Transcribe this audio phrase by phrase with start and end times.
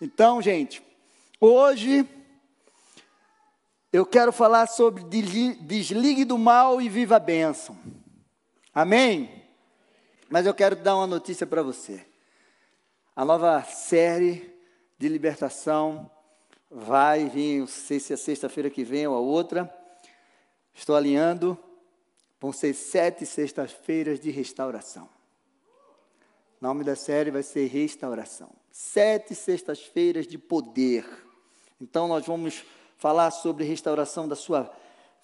[0.00, 0.82] Então, gente,
[1.38, 2.08] hoje
[3.92, 7.78] eu quero falar sobre desligue do mal e viva a bênção.
[8.72, 9.44] Amém?
[10.30, 12.06] Mas eu quero dar uma notícia para você.
[13.14, 14.50] A nova série
[14.96, 16.10] de libertação
[16.70, 19.70] vai vir, não sei se é sexta-feira que vem ou a outra.
[20.72, 21.58] Estou alinhando.
[22.40, 25.10] Vão ser sete sextas-feiras de restauração.
[26.58, 28.59] O nome da série vai ser Restauração.
[28.70, 31.04] Sete sextas-feiras de poder.
[31.80, 32.64] Então, nós vamos
[32.96, 34.70] falar sobre restauração da sua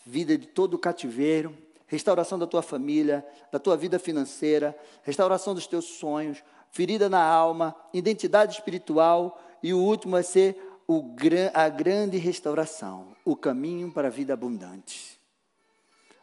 [0.05, 1.57] vida de todo o cativeiro,
[1.87, 7.75] restauração da tua família, da tua vida financeira, restauração dos teus sonhos, ferida na alma,
[7.93, 11.15] identidade espiritual e o último vai ser o,
[11.53, 15.19] a grande restauração, o caminho para a vida abundante.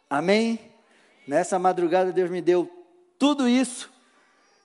[0.08, 0.58] Amém?
[1.26, 2.70] Nessa madrugada Deus me deu
[3.18, 3.94] tudo isso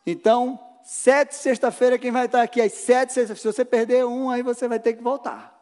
[0.10, 4.42] então, sete sexta-feira, quem vai estar aqui às sete sexta se você perder um, aí
[4.42, 5.56] você vai ter que voltar.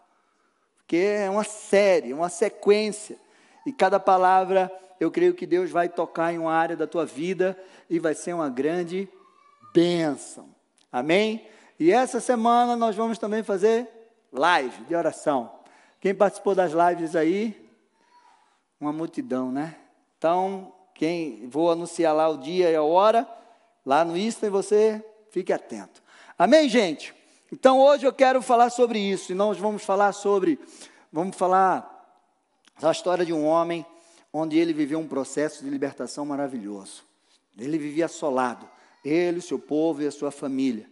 [0.77, 3.17] Porque é uma série, uma sequência.
[3.65, 7.61] E cada palavra, eu creio que Deus vai tocar em uma área da tua vida
[7.89, 9.09] e vai ser uma grande
[9.73, 10.47] bênção.
[10.89, 11.45] Amém?
[11.77, 13.85] E essa semana nós vamos também fazer
[14.31, 15.51] live de oração.
[15.99, 17.69] Quem participou das lives aí?
[18.79, 19.75] Uma multidão, né?
[20.17, 23.27] Então, quem vou anunciar lá o dia e a hora
[23.85, 26.01] lá no Insta você fique atento.
[26.37, 27.13] Amém, gente?
[27.51, 30.59] Então hoje eu quero falar sobre isso, e nós vamos falar sobre,
[31.11, 31.93] vamos falar
[32.79, 33.85] da história de um homem
[34.31, 37.03] onde ele viveu um processo de libertação maravilhoso.
[37.57, 38.69] Ele vivia assolado,
[39.03, 40.89] ele, o seu povo e a sua família.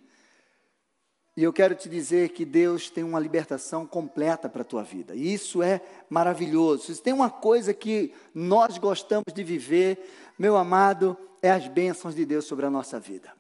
[1.38, 5.13] E eu quero te dizer que Deus tem uma libertação completa para a tua vida.
[5.13, 6.95] E isso é maravilhoso.
[6.95, 10.00] Se tem uma coisa que nós gostamos de viver,
[10.39, 13.33] meu amado, é as bênçãos de Deus sobre a nossa vida.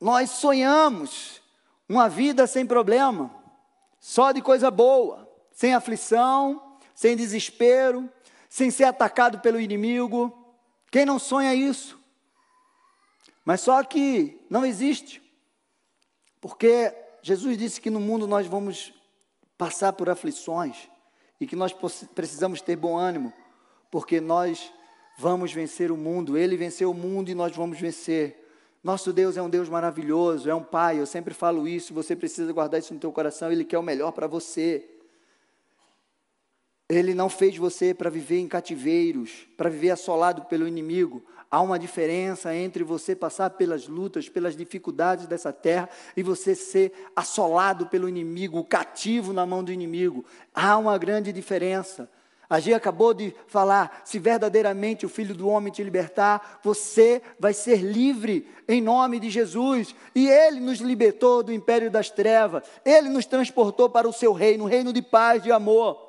[0.00, 1.40] Nós sonhamos
[1.88, 3.34] uma vida sem problema,
[3.98, 8.08] só de coisa boa, sem aflição, sem desespero,
[8.48, 10.32] sem ser atacado pelo inimigo.
[10.90, 11.98] Quem não sonha isso?
[13.44, 15.22] Mas só que não existe.
[16.40, 18.92] Porque Jesus disse que no mundo nós vamos
[19.56, 20.88] passar por aflições
[21.40, 21.74] e que nós
[22.14, 23.32] precisamos ter bom ânimo,
[23.90, 24.72] porque nós
[25.18, 26.36] vamos vencer o mundo.
[26.36, 28.47] Ele venceu o mundo e nós vamos vencer.
[28.82, 32.52] Nosso Deus é um Deus maravilhoso, é um Pai, eu sempre falo isso, você precisa
[32.52, 34.88] guardar isso no teu coração, Ele quer o melhor para você.
[36.88, 41.22] Ele não fez você para viver em cativeiros, para viver assolado pelo inimigo.
[41.50, 46.92] Há uma diferença entre você passar pelas lutas, pelas dificuldades dessa terra e você ser
[47.16, 50.24] assolado pelo inimigo, cativo na mão do inimigo.
[50.54, 52.08] Há uma grande diferença.
[52.50, 57.52] A Gia acabou de falar: se verdadeiramente o Filho do Homem te libertar, você vai
[57.52, 59.94] ser livre em nome de Jesus.
[60.14, 64.64] E Ele nos libertou do império das trevas, Ele nos transportou para o seu reino,
[64.64, 66.08] um reino de paz, de amor.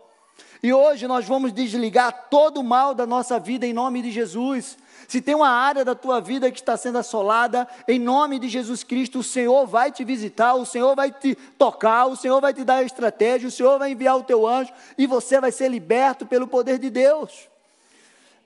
[0.61, 4.77] E hoje nós vamos desligar todo o mal da nossa vida em nome de Jesus.
[5.09, 8.83] Se tem uma área da tua vida que está sendo assolada, em nome de Jesus
[8.83, 12.63] Cristo, o Senhor vai te visitar, o Senhor vai te tocar, o Senhor vai te
[12.63, 16.27] dar a estratégia, o Senhor vai enviar o teu anjo e você vai ser liberto
[16.27, 17.49] pelo poder de Deus.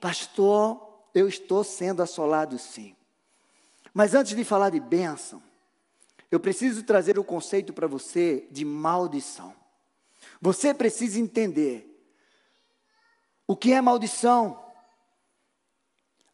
[0.00, 0.80] Pastor,
[1.14, 2.96] eu estou sendo assolado sim.
[3.92, 5.42] Mas antes de falar de bênção,
[6.30, 9.54] eu preciso trazer o conceito para você de maldição.
[10.40, 11.94] Você precisa entender
[13.46, 14.63] o que é maldição.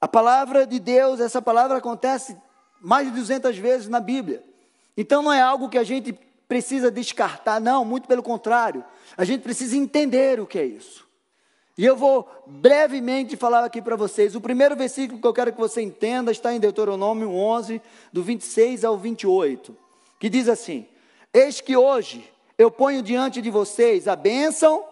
[0.01, 2.37] A palavra de Deus, essa palavra acontece
[2.81, 4.43] mais de 200 vezes na Bíblia.
[4.97, 6.13] Então não é algo que a gente
[6.49, 8.85] precisa descartar, não, muito pelo contrário.
[9.17, 11.09] A gente precisa entender o que é isso.
[11.77, 14.35] E eu vou brevemente falar aqui para vocês.
[14.35, 17.81] O primeiro versículo que eu quero que você entenda está em Deuteronômio 11,
[18.13, 19.77] do 26 ao 28,
[20.19, 20.87] que diz assim:
[21.33, 22.29] Eis que hoje
[22.59, 24.85] eu ponho diante de vocês a bênção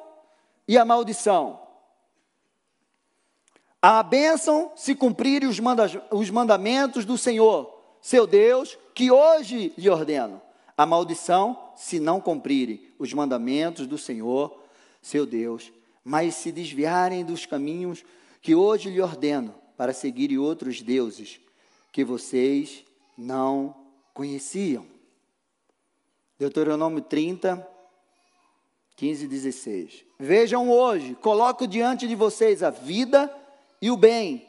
[0.66, 1.67] e a maldição.
[3.80, 9.88] A bênção se cumprirem os, manda os mandamentos do Senhor, seu Deus, que hoje lhe
[9.88, 10.42] ordeno.
[10.76, 14.64] A maldição se não cumprirem os mandamentos do Senhor,
[15.00, 15.72] seu Deus,
[16.04, 18.04] mas se desviarem dos caminhos
[18.42, 21.40] que hoje lhe ordeno, para seguirem outros deuses
[21.92, 22.84] que vocês
[23.16, 23.76] não
[24.12, 24.86] conheciam.
[26.36, 27.66] Deuteronômio 30,
[28.96, 30.04] 15 e 16.
[30.18, 33.32] Vejam hoje, coloco diante de vocês a vida
[33.80, 34.46] e o bem,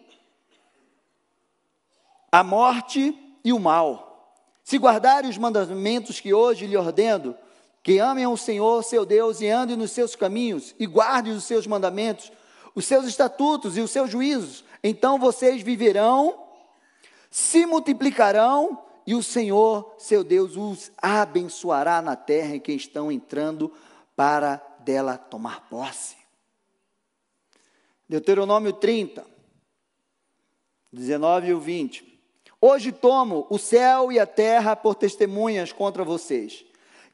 [2.31, 4.35] a morte e o mal.
[4.63, 7.35] Se guardarem os mandamentos que hoje lhe ordeno,
[7.81, 11.65] que amem ao Senhor, seu Deus, e andem nos seus caminhos, e guardem os seus
[11.65, 12.31] mandamentos,
[12.75, 16.37] os seus estatutos e os seus juízos, então vocês viverão,
[17.31, 23.73] se multiplicarão e o Senhor, seu Deus, os abençoará na terra em que estão entrando
[24.15, 26.18] para dela tomar posse.
[28.09, 29.23] Deuteronômio 30,
[30.91, 32.19] 19 e 20.
[32.59, 36.65] Hoje tomo o céu e a terra por testemunhas contra vocês,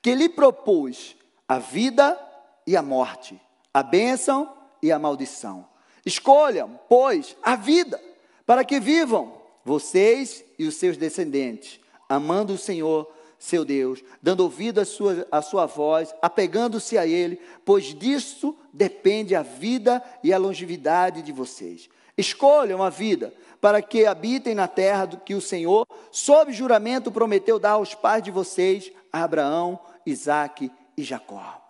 [0.01, 2.17] que lhe propus a vida
[2.65, 3.39] e a morte,
[3.73, 5.67] a bênção e a maldição.
[6.05, 8.01] Escolham, pois, a vida,
[8.45, 11.77] para que vivam vocês e os seus descendentes,
[12.07, 13.11] amando o Senhor,
[13.45, 19.35] seu Deus, dando ouvido à sua, à sua voz, apegando-se a Ele, pois disso depende
[19.35, 21.87] a vida e a longevidade de vocês.
[22.17, 27.71] Escolham a vida, para que habitem na terra que o Senhor, sob juramento, prometeu dar
[27.71, 31.61] aos pais de vocês, Abraão, Isaque e Jacó.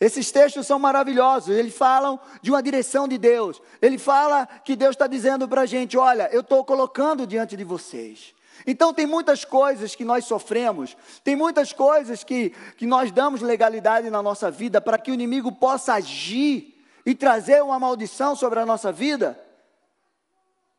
[0.00, 3.60] Esses textos são maravilhosos, eles falam de uma direção de Deus.
[3.82, 7.64] Ele fala que Deus está dizendo para a gente: olha, eu estou colocando diante de
[7.64, 8.32] vocês.
[8.66, 14.10] Então, tem muitas coisas que nós sofremos, tem muitas coisas que, que nós damos legalidade
[14.10, 18.66] na nossa vida para que o inimigo possa agir e trazer uma maldição sobre a
[18.66, 19.38] nossa vida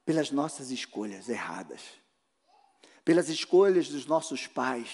[0.05, 1.81] pelas nossas escolhas erradas,
[3.05, 4.89] pelas escolhas dos nossos pais.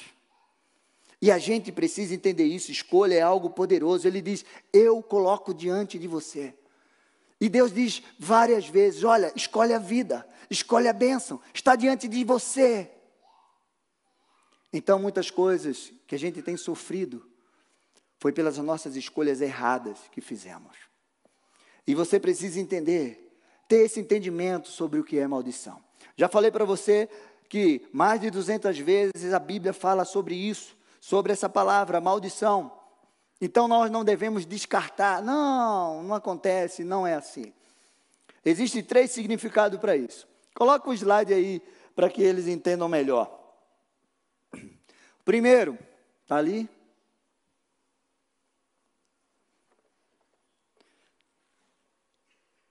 [1.22, 4.08] E a gente precisa entender isso: escolha é algo poderoso.
[4.08, 4.44] Ele diz:
[4.74, 6.54] Eu coloco diante de você.
[7.40, 12.24] E Deus diz várias vezes: Olha, escolhe a vida, escolhe a bênção, está diante de
[12.24, 12.90] você.
[14.72, 17.26] Então, muitas coisas que a gente tem sofrido
[18.20, 20.76] foi pelas nossas escolhas erradas que fizemos.
[21.88, 25.82] E você precisa entender, ter esse entendimento sobre o que é maldição.
[26.18, 27.10] Já falei para você
[27.48, 32.72] que mais de 200 vezes a Bíblia fala sobre isso, sobre essa palavra, maldição.
[33.40, 37.54] Então nós não devemos descartar, não, não acontece, não é assim.
[38.44, 40.28] Existem três significados para isso.
[40.54, 41.62] Coloca o slide aí
[41.96, 43.32] para que eles entendam melhor.
[45.24, 45.78] Primeiro,
[46.24, 46.70] está ali?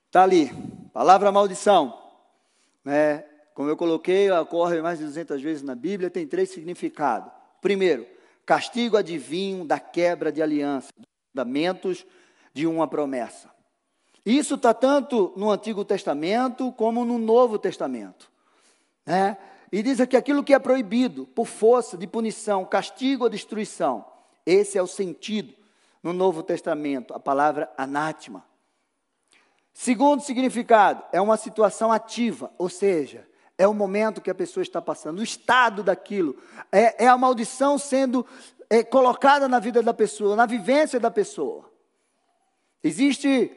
[0.07, 0.51] Está ali,
[0.93, 2.01] palavra maldição.
[2.85, 3.25] Né?
[3.53, 7.33] Como eu coloquei, ocorre mais de 200 vezes na Bíblia, tem três significados.
[7.61, 8.07] Primeiro,
[8.45, 10.89] castigo adivinho da quebra de aliança,
[11.31, 12.07] fundamentos
[12.53, 13.51] de uma promessa.
[14.25, 18.31] Isso está tanto no Antigo Testamento como no Novo Testamento.
[19.05, 19.37] Né?
[19.71, 24.05] E diz aqui aquilo que é proibido, por força de punição, castigo ou destruição.
[24.47, 25.53] Esse é o sentido
[26.03, 28.45] no Novo Testamento, a palavra anátema.
[29.73, 33.27] Segundo significado, é uma situação ativa, ou seja,
[33.57, 36.37] é o momento que a pessoa está passando, o estado daquilo,
[36.73, 38.27] é, é a maldição sendo
[38.69, 41.71] é, colocada na vida da pessoa, na vivência da pessoa.
[42.83, 43.51] Existe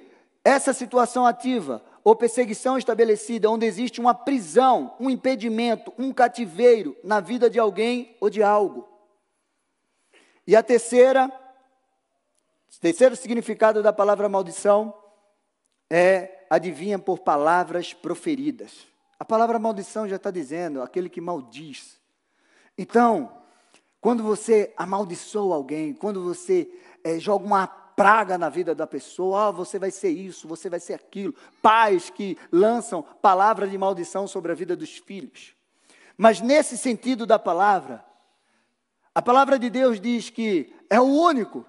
[0.44, 7.20] essa situação ativa ou perseguição estabelecida, onde existe uma prisão, um impedimento, um cativeiro na
[7.20, 8.88] vida de alguém ou de algo.
[10.46, 11.30] E a terceira,
[12.80, 14.94] terceiro significado da palavra maldição
[15.90, 18.88] é adivinha por palavras proferidas.
[19.20, 22.00] A palavra maldição já está dizendo, aquele que maldiz.
[22.78, 23.42] Então,
[24.00, 26.72] quando você amaldiçoa alguém, quando você
[27.04, 30.80] é, joga uma praga na vida da pessoa, ah, você vai ser isso, você vai
[30.80, 31.34] ser aquilo.
[31.64, 35.56] Pais que lançam palavras de maldição sobre a vida dos filhos.
[36.16, 38.06] Mas nesse sentido da palavra,
[39.16, 41.66] a palavra de Deus diz que é o único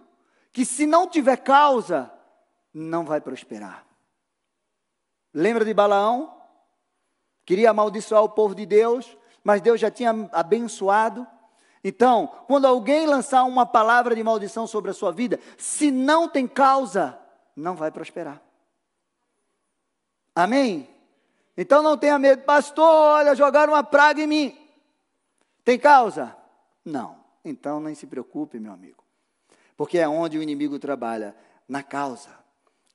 [0.52, 2.12] que, se não tiver causa,
[2.74, 3.86] não vai prosperar.
[5.32, 6.37] Lembra de Balaão?
[7.48, 11.26] Queria amaldiçoar o povo de Deus, mas Deus já tinha abençoado.
[11.82, 16.46] Então, quando alguém lançar uma palavra de maldição sobre a sua vida, se não tem
[16.46, 17.18] causa,
[17.56, 18.38] não vai prosperar.
[20.34, 20.90] Amém?
[21.56, 24.68] Então não tenha medo, pastor, olha, jogaram uma praga em mim.
[25.64, 26.36] Tem causa?
[26.84, 27.16] Não.
[27.42, 29.02] Então nem se preocupe, meu amigo.
[29.74, 31.34] Porque é onde o inimigo trabalha,
[31.66, 32.28] na causa.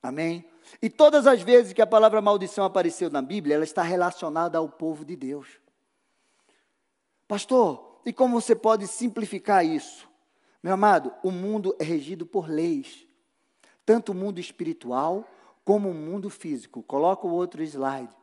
[0.00, 0.48] Amém?
[0.80, 4.68] E todas as vezes que a palavra maldição apareceu na Bíblia, ela está relacionada ao
[4.68, 5.48] povo de Deus.
[7.26, 10.08] Pastor, e como você pode simplificar isso?
[10.62, 13.06] Meu amado, o mundo é regido por leis,
[13.84, 15.28] tanto o mundo espiritual
[15.64, 16.82] como o mundo físico.
[16.82, 18.14] Coloca o outro slide.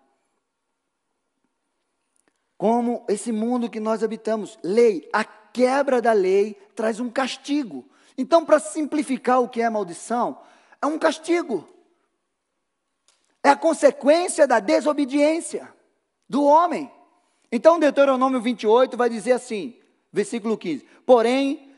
[2.58, 7.86] Como esse mundo que nós habitamos, lei, a quebra da lei traz um castigo.
[8.18, 10.40] Então, para simplificar o que é maldição,
[10.82, 11.68] é um castigo.
[13.44, 15.74] É a consequência da desobediência
[16.30, 16.92] do homem.
[17.52, 19.76] Então, Deuteronômio 28 vai dizer assim,
[20.12, 21.74] versículo 15: Porém,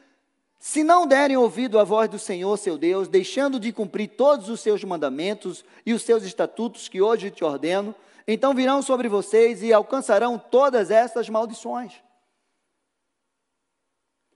[0.60, 4.62] se não derem ouvido à voz do Senhor seu Deus, deixando de cumprir todos os
[4.62, 7.96] seus mandamentos e os seus estatutos que hoje te ordeno,
[8.28, 12.02] então virão sobre vocês e alcançarão todas estas maldições.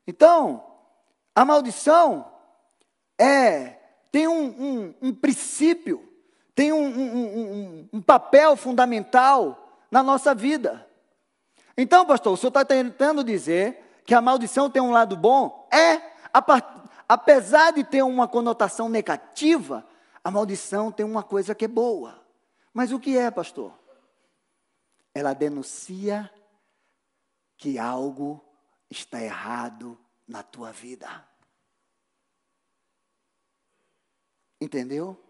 [0.05, 0.65] Então,
[1.35, 2.29] a maldição
[3.19, 3.77] é
[4.11, 6.06] tem um, um, um princípio,
[6.57, 10.89] tem um, um papel fundamental na nossa vida.
[11.77, 15.69] Então, pastor, o senhor está tentando dizer que a maldição tem um lado bom?
[15.71, 16.01] É,
[17.07, 19.85] apesar de ter uma conotação negativa,
[20.23, 22.25] a maldição tem uma coisa que é boa.
[22.73, 23.71] Mas o que é, pastor?
[25.13, 26.27] Ela denuncia
[27.55, 28.43] que algo
[28.89, 29.95] está errado
[30.27, 31.23] na tua vida.
[34.59, 35.23] Entendeu?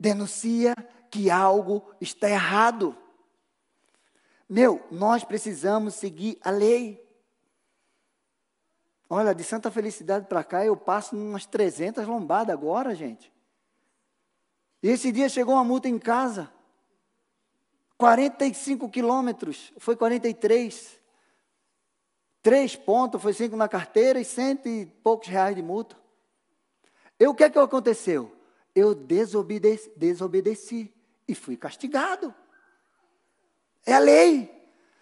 [0.00, 0.74] Denuncia
[1.10, 2.96] que algo está errado.
[4.48, 7.06] Meu, nós precisamos seguir a lei.
[9.10, 13.30] Olha, de Santa Felicidade para cá eu passo umas 300 lombadas agora, gente.
[14.82, 16.50] E esse dia chegou uma multa em casa.
[17.98, 20.98] 45 quilômetros, foi 43.
[22.42, 25.94] Três pontos, foi cinco na carteira e cento e poucos reais de multa.
[27.18, 28.39] E o que é que aconteceu?
[28.74, 30.94] Eu desobedeci, desobedeci
[31.26, 32.34] e fui castigado.
[33.84, 34.50] É a lei.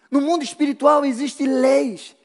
[0.09, 2.15] No mundo espiritual existem leis.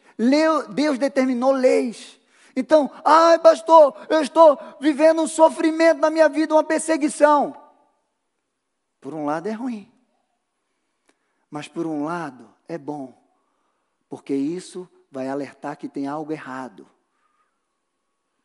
[0.75, 2.19] Deus determinou leis.
[2.57, 7.61] Então, ai, pastor, eu estou vivendo um sofrimento na minha vida, uma perseguição.
[9.01, 9.93] Por um lado é ruim,
[11.51, 13.13] mas por um lado é bom,
[14.09, 16.89] porque isso vai alertar que tem algo errado.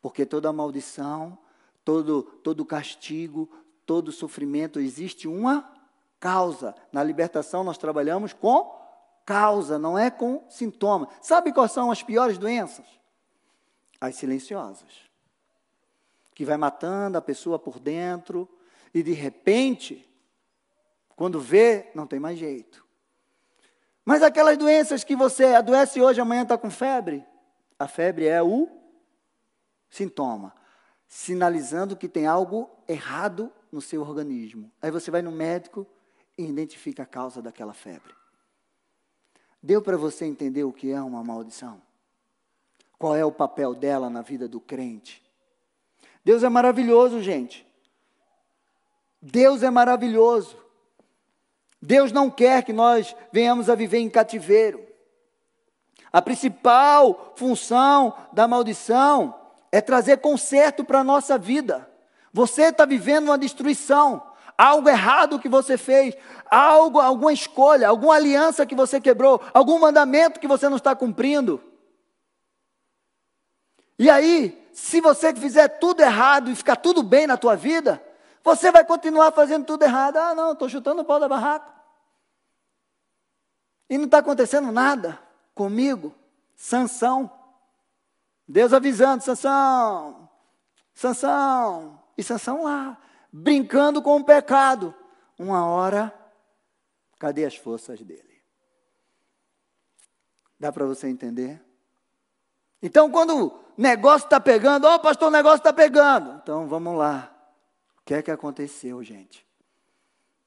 [0.02, 1.38] Porque toda maldição,
[1.84, 3.50] todo, todo castigo,
[3.86, 5.72] todo sofrimento, existe uma
[6.18, 6.74] causa.
[6.92, 8.78] Na libertação nós trabalhamos com
[9.24, 11.08] causa, não é com sintoma.
[11.20, 12.86] Sabe quais são as piores doenças?
[14.00, 15.10] As silenciosas.
[16.34, 18.48] Que vai matando a pessoa por dentro
[18.92, 20.08] e de repente,
[21.16, 22.84] quando vê, não tem mais jeito.
[24.04, 27.24] Mas aquelas doenças que você adoece hoje, amanhã está com febre,
[27.78, 28.68] a febre é o
[29.88, 30.54] sintoma,
[31.10, 34.70] sinalizando que tem algo errado no seu organismo.
[34.80, 35.84] Aí você vai no médico
[36.38, 38.14] e identifica a causa daquela febre.
[39.60, 41.82] Deu para você entender o que é uma maldição?
[42.96, 45.20] Qual é o papel dela na vida do crente?
[46.24, 47.66] Deus é maravilhoso, gente.
[49.20, 50.56] Deus é maravilhoso.
[51.82, 54.86] Deus não quer que nós venhamos a viver em cativeiro.
[56.12, 59.39] A principal função da maldição
[59.72, 61.88] é trazer conserto para a nossa vida.
[62.32, 64.22] Você está vivendo uma destruição,
[64.56, 66.14] algo errado que você fez,
[66.50, 71.62] algo, alguma escolha, alguma aliança que você quebrou, algum mandamento que você não está cumprindo.
[73.98, 78.02] E aí, se você fizer tudo errado e ficar tudo bem na tua vida,
[78.42, 80.16] você vai continuar fazendo tudo errado.
[80.16, 81.70] Ah, não, estou chutando o pau da barraca.
[83.88, 85.18] E não está acontecendo nada
[85.54, 86.14] comigo.
[86.56, 87.39] Sansão.
[88.50, 90.28] Deus avisando, Sansão,
[90.92, 92.02] Sansão.
[92.18, 93.00] E Sansão lá,
[93.32, 94.92] brincando com o pecado.
[95.38, 96.12] Uma hora,
[97.16, 98.42] cadê as forças dele?
[100.58, 101.64] Dá para você entender?
[102.82, 106.40] Então, quando o negócio está pegando, ó, oh, pastor, o negócio está pegando.
[106.42, 107.32] Então, vamos lá.
[108.00, 109.46] O que é que aconteceu, gente?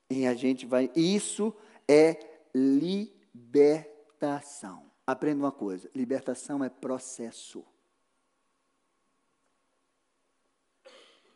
[0.10, 0.91] E a gente vai.
[0.93, 1.55] Isso
[1.88, 2.19] é
[2.53, 2.91] libertação.
[5.07, 7.65] Aprenda uma coisa: libertação é processo.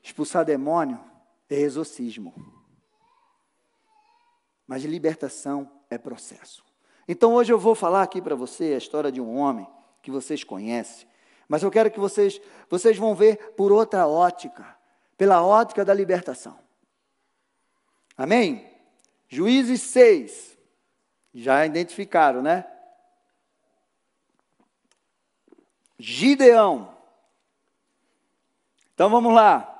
[0.08, 0.98] Expulsar demônio
[1.50, 2.34] é exorcismo.
[4.66, 6.64] Mas libertação é processo.
[7.06, 9.68] Então hoje eu vou falar aqui para você a história de um homem
[10.02, 11.06] que vocês conhecem,
[11.46, 14.78] mas eu quero que vocês vocês vão ver por outra ótica,
[15.18, 16.58] pela ótica da libertação.
[18.16, 18.66] Amém?
[19.28, 20.58] Juízes 6.
[21.34, 22.66] Já identificaram, né?
[26.00, 26.96] Gideão.
[28.94, 29.74] Então vamos lá.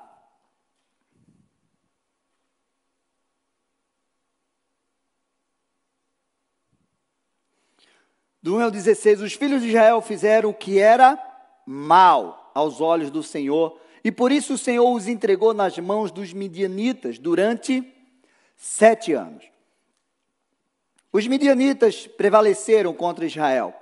[8.42, 11.18] Do 1 ao 16, os filhos de Israel fizeram o que era
[11.66, 16.34] mal aos olhos do Senhor, e por isso o Senhor os entregou nas mãos dos
[16.34, 17.84] midianitas durante
[18.56, 19.44] sete anos.
[21.12, 23.74] Os midianitas prevaleceram contra Israel,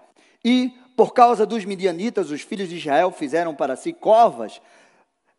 [0.44, 4.62] e por causa dos midianitas, os filhos de Israel fizeram para si covas.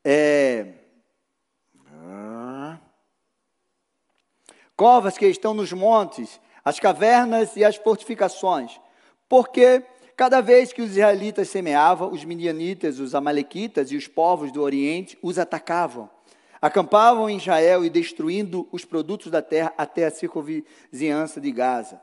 [0.04, 0.66] É,
[4.76, 8.78] covas que estão nos montes, as cavernas e as fortificações.
[9.28, 9.83] Porque
[10.16, 15.18] cada vez que os israelitas semeavam, os midianitas, os amalequitas e os povos do Oriente
[15.23, 16.09] os atacavam.
[16.61, 22.00] Acampavam em Israel e destruindo os produtos da terra até a circunvizinhança de Gaza.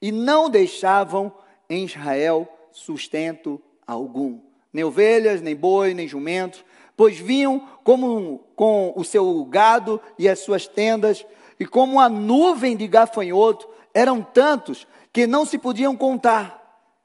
[0.00, 1.32] E não deixavam
[1.68, 4.40] em Israel sustento algum,
[4.72, 6.64] nem ovelhas, nem boi, nem jumentos,
[6.96, 11.24] pois vinham como com o seu gado e as suas tendas,
[11.60, 16.58] e como uma nuvem de gafanhoto, eram tantos que não se podiam contar,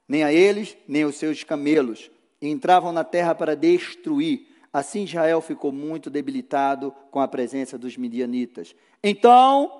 [0.08, 2.10] nem a eles, nem os seus camelos,
[2.40, 4.46] e entravam na terra para destruir.
[4.72, 8.74] Assim Israel ficou muito debilitado com a presença dos midianitas.
[9.02, 9.70] Então,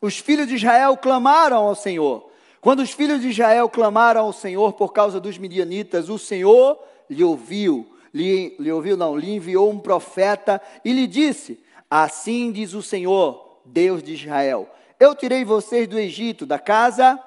[0.00, 2.30] os filhos de Israel clamaram ao Senhor.
[2.60, 6.78] Quando os filhos de Israel clamaram ao Senhor por causa dos midianitas, o Senhor
[7.10, 12.72] lhe ouviu, lhe, lhe ouviu não, lhe enviou um profeta e lhe disse: Assim diz
[12.72, 17.20] o Senhor, Deus de Israel: Eu tirei vocês do Egito, da casa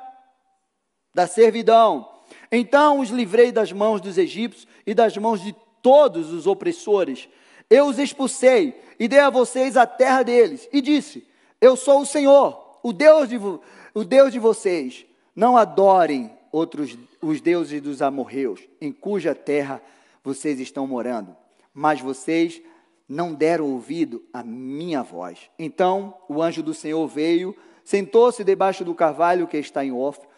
[1.17, 2.07] da servidão.
[2.51, 7.27] Então os livrei das mãos dos egípcios e das mãos de todos os opressores.
[7.67, 10.69] Eu os expulsei e dei a vocês a terra deles.
[10.71, 11.25] E disse:
[11.59, 15.07] Eu sou o Senhor, o Deus de, o Deus de vocês.
[15.36, 19.81] Não adorem outros os deuses dos amorreus, em cuja terra
[20.24, 21.36] vocês estão morando.
[21.74, 22.62] Mas vocês
[23.09, 25.50] não deram ouvido à minha voz.
[25.57, 30.37] Então o anjo do Senhor veio, sentou-se debaixo do carvalho que está em Ofra,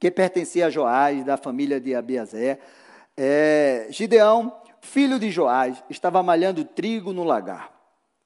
[0.00, 2.58] que pertencia a Joás, da família de Abiazé.
[3.14, 7.70] É, Gideão, filho de Joás, estava malhando trigo no lagar,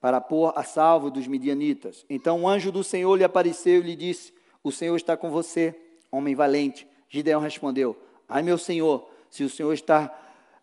[0.01, 2.07] para pôr a salvo dos midianitas.
[2.09, 5.75] Então o anjo do Senhor lhe apareceu e lhe disse: o Senhor está com você,
[6.13, 6.87] homem valente.
[7.09, 7.97] Gideão respondeu:
[8.29, 10.17] Ai, meu Senhor, se o Senhor está,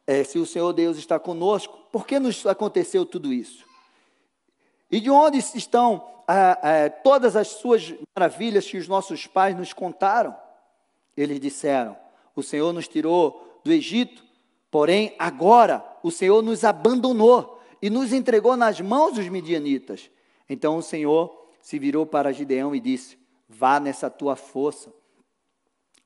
[0.07, 3.65] é, se o Senhor Deus está conosco, por que nos aconteceu tudo isso?
[4.89, 9.73] E de onde estão ah, ah, todas as suas maravilhas que os nossos pais nos
[9.73, 10.33] contaram?
[11.15, 11.97] Eles disseram:
[12.35, 14.23] O Senhor nos tirou do Egito,
[14.69, 20.09] porém agora o Senhor nos abandonou e nos entregou nas mãos dos midianitas.
[20.49, 24.93] Então o Senhor se virou para Gideão e disse: Vá nessa tua força.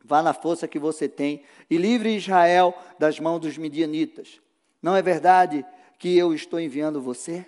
[0.04, 4.40] Vá na força que você tem e livre Israel das mãos dos midianitas.
[4.82, 5.66] Não é verdade
[5.98, 7.46] que eu estou enviando você?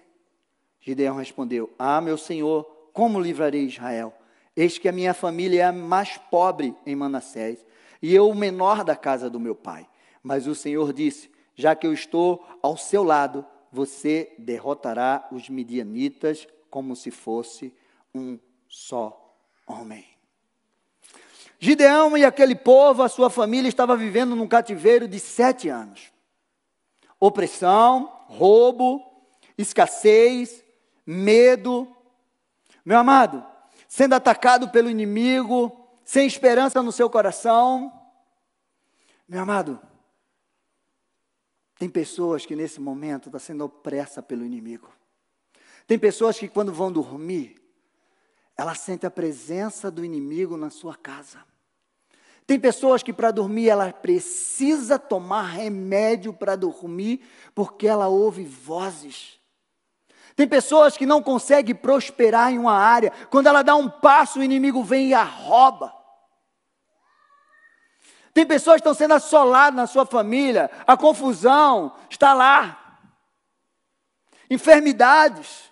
[0.82, 4.17] Gideão respondeu: Ah, meu senhor, como livrarei Israel?
[4.58, 7.64] Eis que a minha família é a mais pobre em Manassés,
[8.02, 9.88] e eu o menor da casa do meu pai.
[10.24, 16.48] Mas o Senhor disse: Já que eu estou ao seu lado, você derrotará os midianitas
[16.72, 17.72] como se fosse
[18.16, 20.04] um só homem.
[21.60, 26.12] Gideão e aquele povo, a sua família, estava vivendo num cativeiro de sete anos.
[27.20, 29.04] Opressão, roubo,
[29.56, 30.64] escassez,
[31.06, 31.88] medo.
[32.84, 33.44] Meu amado,
[33.88, 37.92] sendo atacado pelo inimigo, sem esperança no seu coração.
[39.28, 39.80] Meu amado,
[41.78, 44.90] tem pessoas que nesse momento estão sendo opressa pelo inimigo.
[45.86, 47.62] Tem pessoas que quando vão dormir,
[48.58, 51.46] ela sente a presença do inimigo na sua casa.
[52.48, 57.22] Tem pessoas que para dormir ela precisa tomar remédio para dormir
[57.54, 59.37] porque ela ouve vozes.
[60.38, 64.44] Tem pessoas que não conseguem prosperar em uma área, quando ela dá um passo o
[64.44, 65.92] inimigo vem e a rouba.
[68.36, 73.00] Tem pessoas que estão sendo assoladas na sua família, a confusão está lá.
[74.48, 75.72] Enfermidades.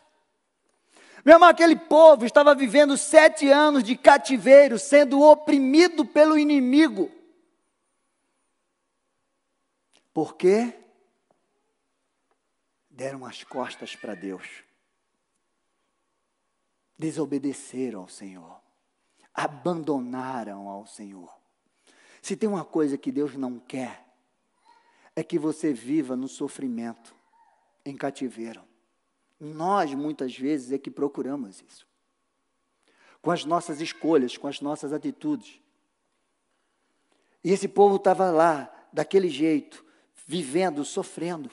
[1.23, 7.11] Meu irmão, aquele povo estava vivendo sete anos de cativeiro, sendo oprimido pelo inimigo.
[10.11, 10.73] Por quê?
[12.95, 14.63] Deram as costas para Deus.
[16.97, 18.61] Desobedeceram ao Senhor.
[19.33, 21.29] Abandonaram ao Senhor.
[22.21, 24.07] Se tem uma coisa que Deus não quer,
[25.13, 27.13] é que você viva no sofrimento,
[27.83, 28.63] em cativeiro.
[29.37, 31.85] Nós, muitas vezes, é que procuramos isso.
[33.21, 35.59] Com as nossas escolhas, com as nossas atitudes.
[37.43, 39.83] E esse povo estava lá, daquele jeito,
[40.25, 41.51] vivendo, sofrendo.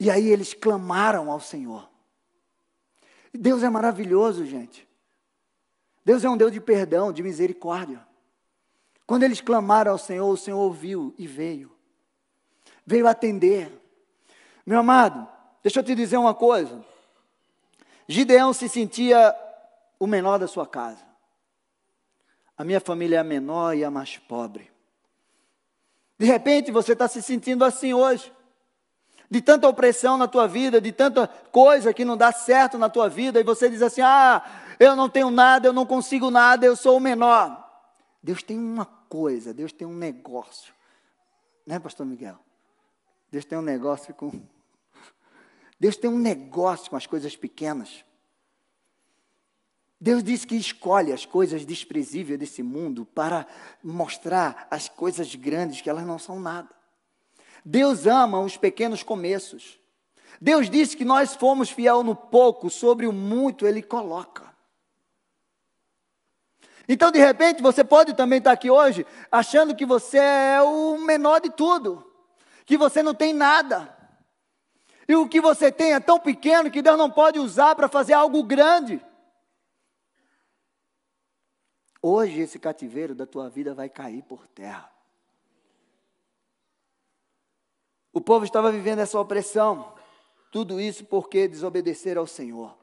[0.00, 1.88] E aí eles clamaram ao Senhor.
[3.32, 4.88] Deus é maravilhoso, gente.
[6.04, 8.04] Deus é um Deus de perdão, de misericórdia.
[9.06, 11.70] Quando eles clamaram ao Senhor, o Senhor ouviu e veio.
[12.86, 13.70] Veio atender.
[14.64, 15.28] Meu amado,
[15.62, 16.82] Deixa eu te dizer uma coisa.
[18.08, 19.34] Gideão se sentia
[19.98, 21.04] o menor da sua casa.
[22.56, 24.70] A minha família é a menor e a mais pobre.
[26.18, 28.32] De repente você está se sentindo assim hoje.
[29.30, 33.08] De tanta opressão na tua vida, de tanta coisa que não dá certo na tua
[33.08, 34.42] vida, e você diz assim: ah,
[34.78, 37.64] eu não tenho nada, eu não consigo nada, eu sou o menor.
[38.22, 40.74] Deus tem uma coisa, Deus tem um negócio.
[41.66, 42.38] Né, Pastor Miguel?
[43.30, 44.30] Deus tem um negócio com
[45.78, 48.04] Deus tem um negócio com as coisas pequenas.
[50.00, 53.46] Deus diz que escolhe as coisas desprezíveis desse mundo para
[53.84, 56.79] mostrar as coisas grandes, que elas não são nada.
[57.64, 59.78] Deus ama os pequenos começos.
[60.40, 64.50] Deus disse que nós fomos fiel no pouco, sobre o muito Ele coloca.
[66.88, 71.40] Então, de repente, você pode também estar aqui hoje achando que você é o menor
[71.40, 72.04] de tudo,
[72.66, 73.96] que você não tem nada.
[75.06, 78.14] E o que você tem é tão pequeno que Deus não pode usar para fazer
[78.14, 79.04] algo grande.
[82.02, 84.90] Hoje esse cativeiro da tua vida vai cair por terra.
[88.12, 89.94] O povo estava vivendo essa opressão,
[90.50, 92.76] tudo isso porque desobedeceram ao Senhor.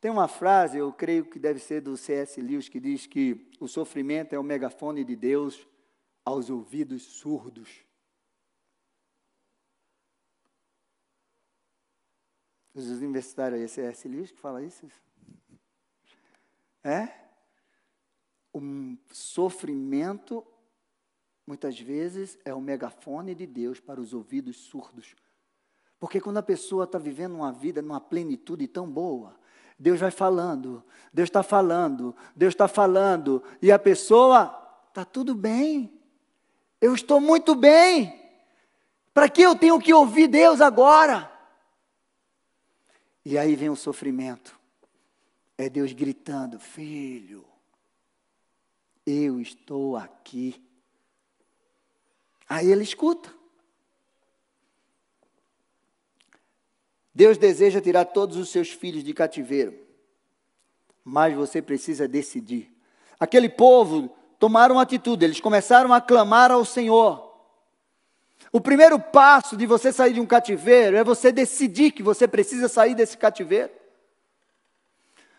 [0.00, 2.40] Tem uma frase, eu creio que deve ser do C.S.
[2.40, 5.66] Lewis, que diz que o sofrimento é o megafone de Deus
[6.24, 7.84] aos ouvidos surdos.
[12.72, 14.08] Os universitários aí, C.S.
[14.08, 14.86] Lewis que fala isso?
[16.82, 17.20] É?
[18.52, 20.44] o sofrimento,
[21.50, 25.16] muitas vezes, é o megafone de Deus para os ouvidos surdos.
[25.98, 29.34] Porque quando a pessoa está vivendo uma vida numa plenitude tão boa,
[29.76, 30.80] Deus vai falando,
[31.12, 34.56] Deus está falando, Deus está falando, e a pessoa
[34.90, 35.92] está tudo bem,
[36.80, 38.30] eu estou muito bem,
[39.12, 41.28] para que eu tenho que ouvir Deus agora?
[43.24, 44.56] E aí vem o sofrimento,
[45.58, 47.44] é Deus gritando: Filho,
[49.04, 50.69] eu estou aqui.
[52.50, 53.32] Aí ele escuta.
[57.14, 59.78] Deus deseja tirar todos os seus filhos de cativeiro,
[61.04, 62.74] mas você precisa decidir.
[63.20, 67.30] Aquele povo tomaram atitude, eles começaram a clamar ao Senhor.
[68.50, 72.68] O primeiro passo de você sair de um cativeiro é você decidir que você precisa
[72.68, 73.70] sair desse cativeiro.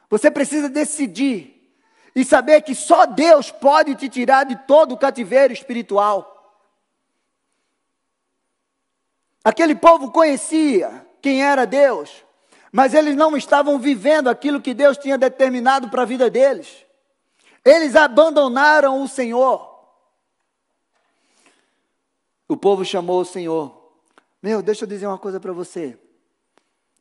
[0.09, 1.75] Você precisa decidir
[2.15, 6.30] e saber que só Deus pode te tirar de todo o cativeiro espiritual.
[9.43, 12.23] Aquele povo conhecia quem era Deus,
[12.71, 16.85] mas eles não estavam vivendo aquilo que Deus tinha determinado para a vida deles.
[17.63, 19.69] Eles abandonaram o Senhor.
[22.47, 23.91] O povo chamou o Senhor.
[24.41, 25.97] Meu, deixa eu dizer uma coisa para você.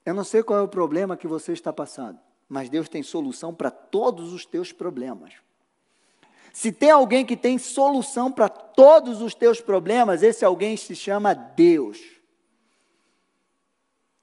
[0.05, 2.19] Eu não sei qual é o problema que você está passando
[2.51, 5.35] mas Deus tem solução para todos os teus problemas.
[6.53, 11.33] Se tem alguém que tem solução para todos os teus problemas, esse alguém se chama
[11.33, 12.01] Deus.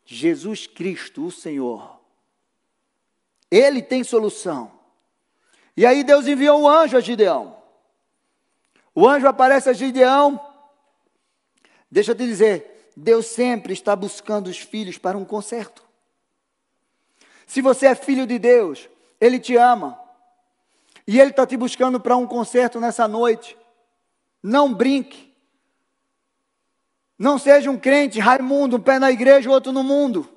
[0.09, 1.99] Jesus Cristo, o Senhor.
[3.51, 4.71] Ele tem solução.
[5.75, 7.57] E aí Deus enviou um anjo a Gideão.
[8.95, 10.39] O anjo aparece a Gideão.
[11.91, 15.83] Deixa eu te dizer, Deus sempre está buscando os filhos para um conserto.
[17.45, 18.89] Se você é filho de Deus,
[19.19, 19.99] Ele te ama.
[21.05, 23.57] E Ele está te buscando para um concerto nessa noite.
[24.41, 25.35] Não brinque.
[27.17, 30.29] Não seja um crente Raimundo, um pé na igreja, outro no mundo.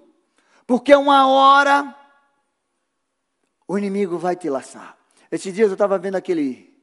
[0.66, 1.96] Porque uma hora
[3.66, 4.96] o inimigo vai te laçar.
[5.30, 6.76] Esses dias eu estava vendo aquele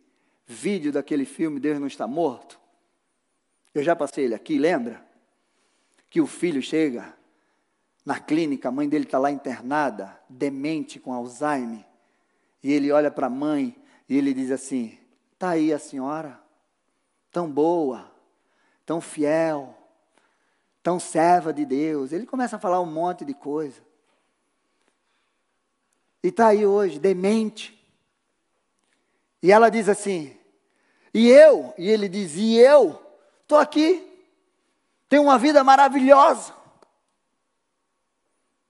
[0.45, 2.59] vídeo daquele filme Deus não está morto.
[3.73, 5.05] Eu já passei ele aqui, lembra?
[6.09, 7.13] Que o filho chega
[8.05, 11.85] na clínica, a mãe dele está lá internada, demente com Alzheimer.
[12.63, 13.75] E ele olha para a mãe
[14.07, 14.97] e ele diz assim:
[15.33, 16.39] Está aí a senhora,
[17.31, 18.09] tão boa,
[18.85, 19.76] tão fiel,
[20.87, 22.13] tão serva de Deus.
[22.13, 23.81] Ele começa a falar um monte de coisa.
[26.23, 27.77] E está aí hoje, demente.
[29.43, 30.39] E ela diz assim:
[31.13, 31.73] E eu?
[31.77, 33.05] E ele diz: E eu?
[33.41, 34.01] Estou aqui,
[35.09, 36.55] tenho uma vida maravilhosa.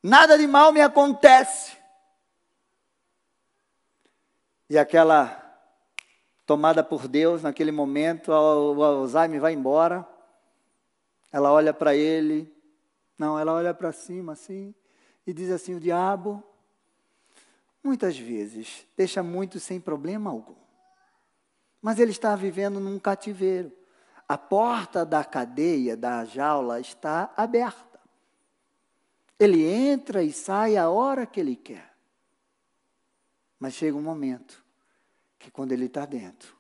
[0.02, 1.78] Nada de mal me acontece.
[4.68, 5.40] E aquela
[6.48, 10.17] tomada por Deus naquele momento, o Alzheimer vai embora.
[11.32, 12.52] Ela olha para ele,
[13.18, 14.74] não, ela olha para cima assim
[15.26, 16.44] e diz assim: o diabo,
[17.84, 20.56] muitas vezes, deixa muito sem problema algum.
[21.82, 23.72] Mas ele está vivendo num cativeiro.
[24.28, 28.00] A porta da cadeia, da jaula, está aberta.
[29.40, 31.96] Ele entra e sai a hora que ele quer.
[33.60, 34.64] Mas chega um momento
[35.40, 36.58] que, quando ele está dentro,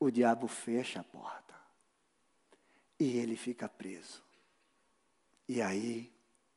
[0.00, 1.41] o diabo fecha a porta
[3.02, 4.22] e ele fica preso.
[5.48, 6.12] E aí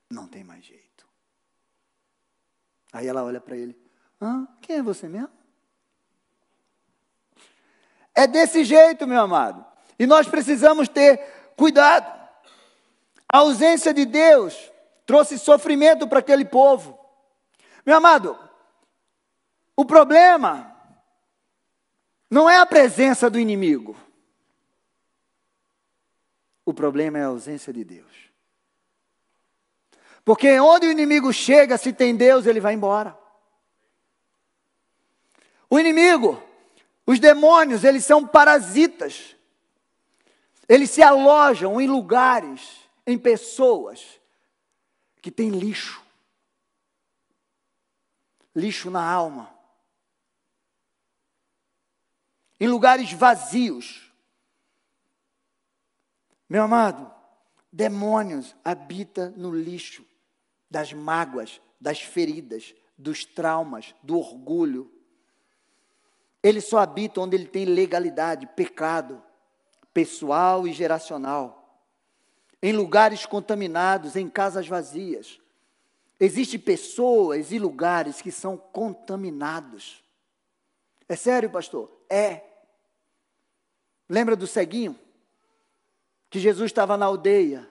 [0.10, 1.08] não tem mais jeito.
[2.94, 3.76] Aí ela olha para ele:
[4.22, 4.48] Hã?
[4.62, 5.30] Quem é você mesmo?
[8.14, 9.66] É desse jeito, meu amado.
[10.00, 11.20] E nós precisamos ter
[11.58, 12.14] cuidado.
[13.28, 14.72] A ausência de Deus
[15.06, 16.98] trouxe sofrimento para aquele povo.
[17.86, 18.40] Meu amado,
[19.76, 20.74] O problema
[22.30, 23.96] não é a presença do inimigo.
[26.66, 28.26] O problema é a ausência de Deus.
[30.26, 33.16] Porque onde o inimigo chega, se tem Deus, ele vai embora.
[35.70, 36.42] O inimigo,
[37.06, 39.36] os demônios, eles são parasitas.
[40.68, 44.20] Eles se alojam em lugares, em pessoas
[45.22, 46.04] que têm lixo.
[48.56, 49.54] Lixo na alma.
[52.60, 54.05] Em lugares vazios.
[56.56, 57.12] Meu amado,
[57.70, 60.06] demônios habitam no lixo
[60.72, 64.90] das mágoas, das feridas, dos traumas, do orgulho.
[66.42, 69.22] Ele só habita onde ele tem legalidade, pecado
[69.94, 71.84] pessoal e geracional.
[72.64, 75.42] Em lugares contaminados, em casas vazias.
[76.18, 80.02] Existem pessoas e lugares que são contaminados.
[81.10, 81.92] É sério, pastor?
[82.10, 82.46] É.
[84.08, 84.98] Lembra do ceguinho?
[86.30, 87.70] Que Jesus estava na aldeia.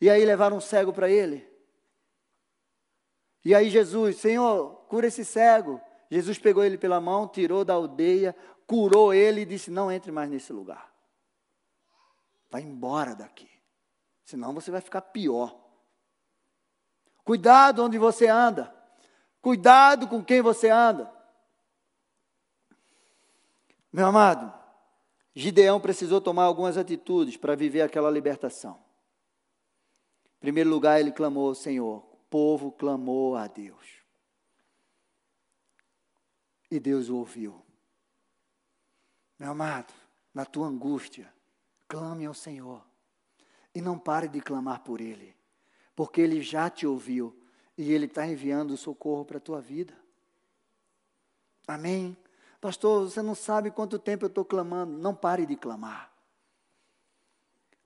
[0.00, 1.48] E aí levaram um cego para ele.
[3.44, 5.80] E aí Jesus, Senhor, cura esse cego.
[6.10, 8.34] Jesus pegou ele pela mão, tirou da aldeia,
[8.66, 10.90] curou ele e disse: Não entre mais nesse lugar.
[12.50, 13.48] Vai embora daqui.
[14.24, 15.56] Senão você vai ficar pior.
[17.24, 18.74] Cuidado onde você anda.
[19.40, 21.10] Cuidado com quem você anda.
[23.92, 24.52] Meu amado,
[25.34, 28.80] Gideão precisou tomar algumas atitudes para viver aquela libertação.
[30.36, 31.98] Em primeiro lugar, ele clamou ao Senhor.
[31.98, 34.00] O povo clamou a Deus.
[36.70, 37.62] E Deus o ouviu.
[39.38, 39.92] Meu amado,
[40.34, 41.32] na tua angústia,
[41.88, 42.84] clame ao Senhor.
[43.74, 45.36] E não pare de clamar por Ele,
[45.94, 47.36] porque Ele já te ouviu
[47.78, 49.96] e Ele está enviando socorro para a tua vida.
[51.66, 52.16] Amém?
[52.60, 54.98] Pastor, você não sabe quanto tempo eu estou clamando.
[54.98, 56.12] Não pare de clamar.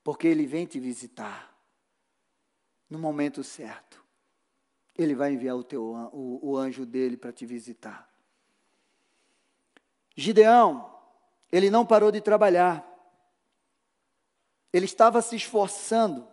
[0.03, 1.55] Porque Ele vem te visitar
[2.91, 4.03] no momento certo.
[4.97, 5.83] Ele vai enviar o, teu,
[6.13, 8.09] o, o anjo dele para te visitar.
[10.17, 10.93] Gideão,
[11.51, 12.89] ele não parou de trabalhar.
[14.73, 16.27] Ele estava se esforçando,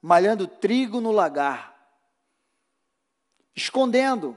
[0.00, 1.74] malhando trigo no lagar,
[3.54, 4.36] escondendo.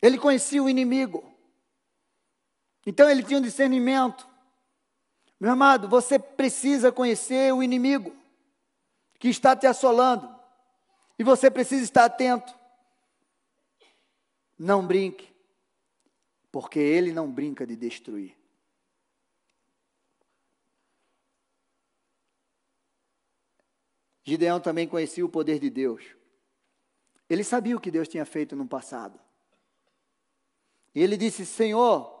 [0.00, 1.33] Ele conhecia o inimigo.
[2.86, 4.28] Então ele tinha um discernimento.
[5.40, 8.14] Meu amado, você precisa conhecer o inimigo
[9.18, 10.28] que está te assolando.
[11.18, 12.54] E você precisa estar atento.
[14.58, 15.32] Não brinque,
[16.52, 18.36] porque ele não brinca de destruir.
[24.24, 26.02] Gideão também conhecia o poder de Deus.
[27.28, 29.20] Ele sabia o que Deus tinha feito no passado.
[30.94, 32.13] E ele disse: Senhor,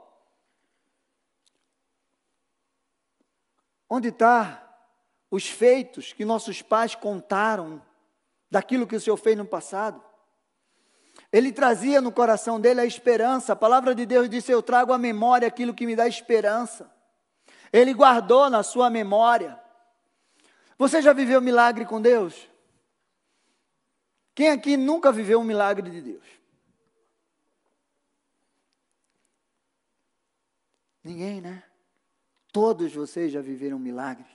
[3.94, 4.60] onde está
[5.30, 7.80] os feitos que nossos pais contaram
[8.50, 10.02] daquilo que o Senhor fez no passado?
[11.32, 13.52] Ele trazia no coração dele a esperança.
[13.52, 16.90] A palavra de Deus disse: Eu trago à memória aquilo que me dá esperança.
[17.72, 19.58] Ele guardou na sua memória.
[20.76, 22.48] Você já viveu milagre com Deus?
[24.34, 26.24] Quem aqui nunca viveu um milagre de Deus?
[31.04, 31.62] Ninguém, né?
[32.54, 34.28] Todos vocês já viveram milagres.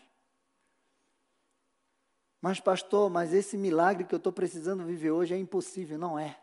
[2.41, 5.97] Mas, pastor, mas esse milagre que eu estou precisando viver hoje é impossível.
[5.97, 6.38] Não é.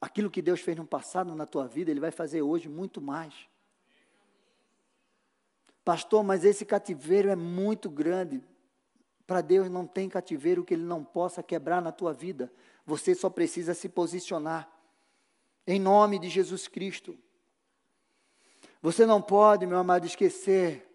[0.00, 3.32] Aquilo que Deus fez no passado na tua vida, Ele vai fazer hoje muito mais.
[5.84, 8.42] Pastor, mas esse cativeiro é muito grande.
[9.24, 12.52] Para Deus não tem cativeiro que Ele não possa quebrar na tua vida.
[12.84, 14.68] Você só precisa se posicionar.
[15.64, 17.16] Em nome de Jesus Cristo.
[18.86, 20.88] Você não pode, meu amado, esquecer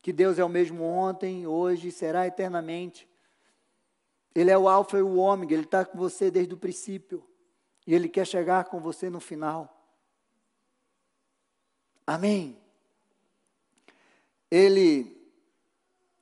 [0.00, 3.06] que Deus é o mesmo ontem, hoje e será eternamente.
[4.34, 7.22] Ele é o Alfa e o Ômega, Ele está com você desde o princípio.
[7.86, 9.92] E Ele quer chegar com você no final.
[12.06, 12.58] Amém.
[14.50, 15.14] Ele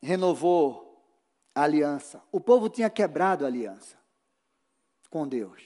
[0.02, 1.08] renovou
[1.54, 2.20] a aliança.
[2.32, 3.96] O povo tinha quebrado a aliança
[5.08, 5.62] com Deus.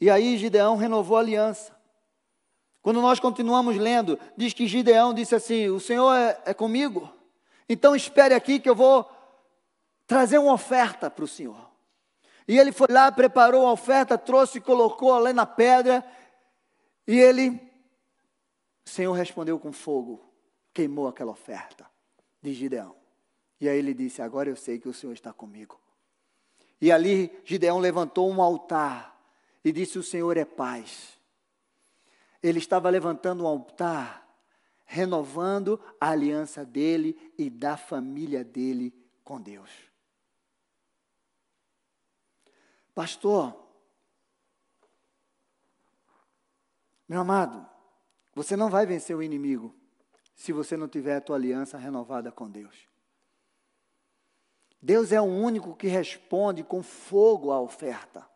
[0.00, 1.73] E aí Gideão renovou a aliança.
[2.84, 7.10] Quando nós continuamos lendo, diz que Gideão disse assim: O Senhor é, é comigo,
[7.66, 9.10] então espere aqui que eu vou
[10.06, 11.56] trazer uma oferta para o Senhor.
[12.46, 16.04] E ele foi lá, preparou a oferta, trouxe e colocou ali na pedra.
[17.08, 17.58] E ele,
[18.84, 20.22] o Senhor respondeu com fogo,
[20.74, 21.86] queimou aquela oferta
[22.42, 22.94] de Gideão.
[23.62, 25.80] E aí ele disse: Agora eu sei que o Senhor está comigo.
[26.82, 29.18] E ali Gideão levantou um altar
[29.64, 31.14] e disse: O Senhor é paz.
[32.44, 34.28] Ele estava levantando um altar,
[34.84, 39.70] renovando a aliança dele e da família dele com Deus.
[42.94, 43.58] Pastor,
[47.08, 47.66] meu amado,
[48.34, 49.74] você não vai vencer o inimigo
[50.34, 52.86] se você não tiver a tua aliança renovada com Deus.
[54.82, 58.33] Deus é o único que responde com fogo à oferta.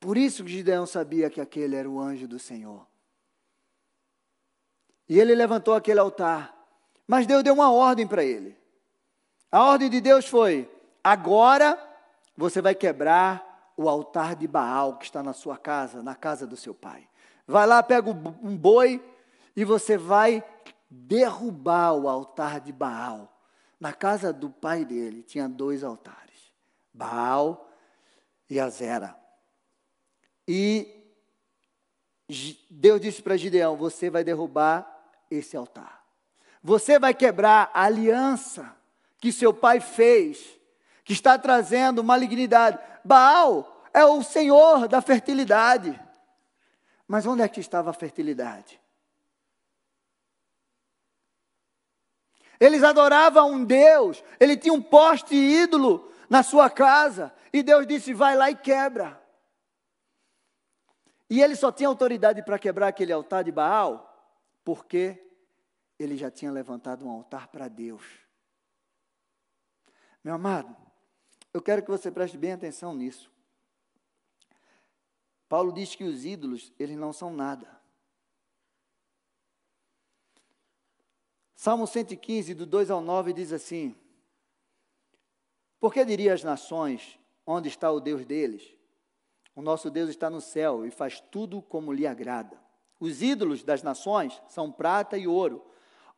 [0.00, 2.86] Por isso que Gideão sabia que aquele era o anjo do Senhor.
[5.06, 6.56] E ele levantou aquele altar.
[7.06, 8.56] Mas Deus deu uma ordem para ele.
[9.52, 10.70] A ordem de Deus foi:
[11.04, 11.78] agora
[12.36, 16.56] você vai quebrar o altar de Baal que está na sua casa, na casa do
[16.56, 17.06] seu pai.
[17.46, 19.04] Vai lá, pega um boi
[19.54, 20.42] e você vai
[20.88, 23.36] derrubar o altar de Baal.
[23.78, 26.52] Na casa do pai dele tinha dois altares:
[26.94, 27.68] Baal
[28.48, 29.19] e Azera.
[30.52, 31.14] E
[32.68, 34.84] Deus disse para Gideão: Você vai derrubar
[35.30, 36.04] esse altar.
[36.60, 38.74] Você vai quebrar a aliança
[39.20, 40.58] que seu pai fez,
[41.04, 42.80] que está trazendo malignidade.
[43.04, 45.98] Baal é o senhor da fertilidade.
[47.06, 48.80] Mas onde é que estava a fertilidade?
[52.58, 58.12] Eles adoravam um Deus, ele tinha um poste ídolo na sua casa, e Deus disse:
[58.12, 59.19] vai lá e quebra.
[61.30, 64.08] E ele só tinha autoridade para quebrar aquele altar de Baal
[64.64, 65.24] porque
[65.96, 68.04] ele já tinha levantado um altar para Deus.
[70.24, 70.76] Meu amado,
[71.54, 73.30] eu quero que você preste bem atenção nisso.
[75.48, 77.80] Paulo diz que os ídolos, eles não são nada.
[81.54, 83.94] Salmo 115, do 2 ao 9, diz assim:
[85.78, 88.79] Por que diria as nações, onde está o Deus deles?
[89.54, 92.58] O nosso Deus está no céu e faz tudo como lhe agrada.
[92.98, 95.64] Os ídolos das nações são prata e ouro,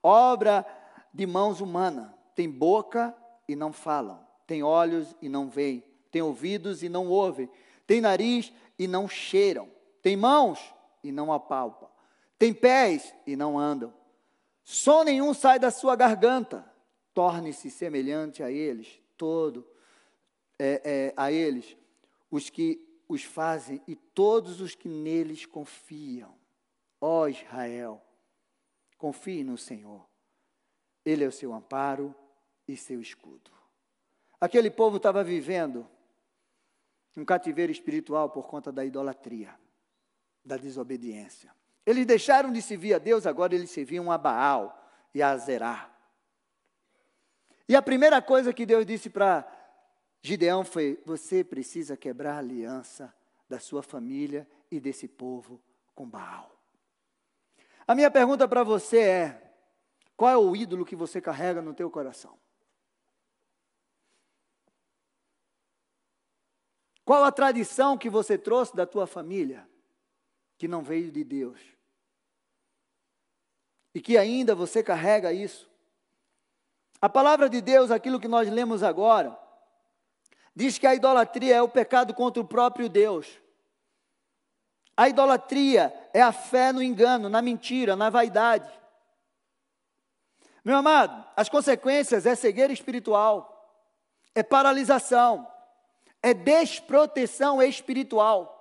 [0.02, 0.66] obra
[1.12, 2.10] de mãos humanas.
[2.34, 3.14] Tem boca
[3.48, 7.48] e não falam, tem olhos e não veem, tem ouvidos e não ouvem,
[7.86, 9.68] tem nariz e não cheiram,
[10.00, 11.88] tem mãos e não apalpam,
[12.38, 13.92] tem pés e não andam.
[14.64, 16.70] Som nenhum sai da sua garganta.
[17.14, 19.66] Torne-se semelhante a eles, todo
[20.58, 21.76] é, é, a eles,
[22.30, 26.34] os que os fazem e todos os que neles confiam.
[27.00, 28.02] Ó Israel,
[28.96, 30.06] confie no Senhor.
[31.04, 32.14] Ele é o seu amparo
[32.66, 33.50] e seu escudo.
[34.40, 35.86] Aquele povo estava vivendo
[37.16, 39.54] um cativeiro espiritual por conta da idolatria,
[40.44, 41.54] da desobediência.
[41.84, 45.90] Eles deixaram de servir a Deus, agora eles serviam a Baal e a Azerá.
[47.68, 49.46] E a primeira coisa que Deus disse para
[50.22, 53.12] Gideão foi: Você precisa quebrar a aliança
[53.48, 55.60] da sua família e desse povo
[55.94, 56.50] com Baal.
[57.86, 59.52] A minha pergunta para você é:
[60.16, 62.38] qual é o ídolo que você carrega no teu coração?
[67.04, 69.68] Qual a tradição que você trouxe da tua família
[70.56, 71.60] que não veio de Deus?
[73.92, 75.68] E que ainda você carrega isso?
[77.00, 79.36] A palavra de Deus, aquilo que nós lemos agora,
[80.54, 83.40] diz que a idolatria é o pecado contra o próprio Deus.
[84.96, 88.70] A idolatria é a fé no engano, na mentira, na vaidade.
[90.64, 93.80] Meu amado, as consequências é cegueira espiritual,
[94.34, 95.46] é paralisação,
[96.22, 98.52] é desproteção espiritual.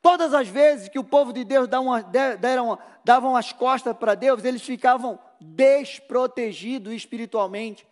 [0.00, 4.44] Todas as vezes que o povo de Deus uma, deram, davam as costas para Deus,
[4.44, 7.86] eles ficavam desprotegidos espiritualmente.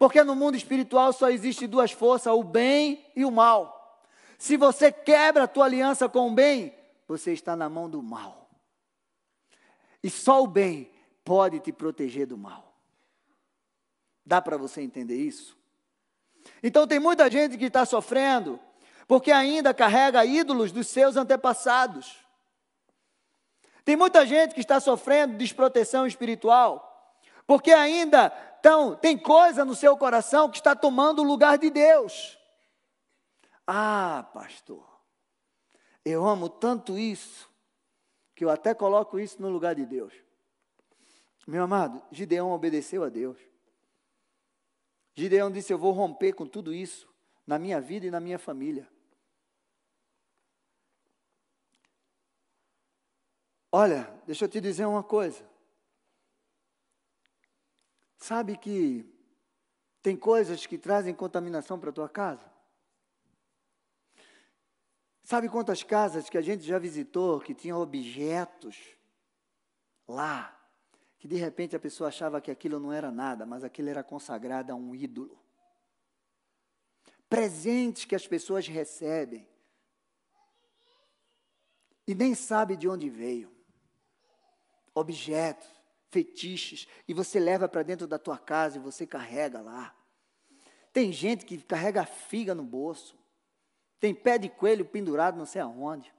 [0.00, 4.02] Porque no mundo espiritual só existe duas forças, o bem e o mal.
[4.38, 6.74] Se você quebra a tua aliança com o bem,
[7.06, 8.48] você está na mão do mal.
[10.02, 10.90] E só o bem
[11.22, 12.74] pode te proteger do mal.
[14.24, 15.54] Dá para você entender isso?
[16.62, 18.58] Então tem muita gente que está sofrendo
[19.06, 22.24] porque ainda carrega ídolos dos seus antepassados.
[23.84, 26.86] Tem muita gente que está sofrendo desproteção espiritual
[27.46, 28.32] porque ainda
[28.62, 32.38] tão, tem coisa no seu coração que está tomando o lugar de Deus.
[33.66, 34.86] Ah, pastor,
[36.04, 37.48] eu amo tanto isso,
[38.34, 40.14] que eu até coloco isso no lugar de Deus.
[41.46, 43.38] Meu amado, Gideão obedeceu a Deus.
[45.14, 47.08] Gideão disse: Eu vou romper com tudo isso
[47.46, 48.88] na minha vida e na minha família.
[53.72, 55.49] Olha, deixa eu te dizer uma coisa.
[58.20, 59.04] Sabe que
[60.02, 62.52] tem coisas que trazem contaminação para a tua casa?
[65.24, 68.76] Sabe quantas casas que a gente já visitou que tinham objetos
[70.06, 70.54] lá,
[71.18, 74.70] que de repente a pessoa achava que aquilo não era nada, mas aquilo era consagrado
[74.70, 75.42] a um ídolo.
[77.28, 79.48] Presentes que as pessoas recebem
[82.06, 83.50] e nem sabe de onde veio.
[84.92, 85.79] Objetos,
[86.10, 89.94] fetiches, e você leva para dentro da tua casa e você carrega lá.
[90.92, 93.16] Tem gente que carrega figa no bolso.
[94.00, 96.12] Tem pé de coelho pendurado não sei aonde.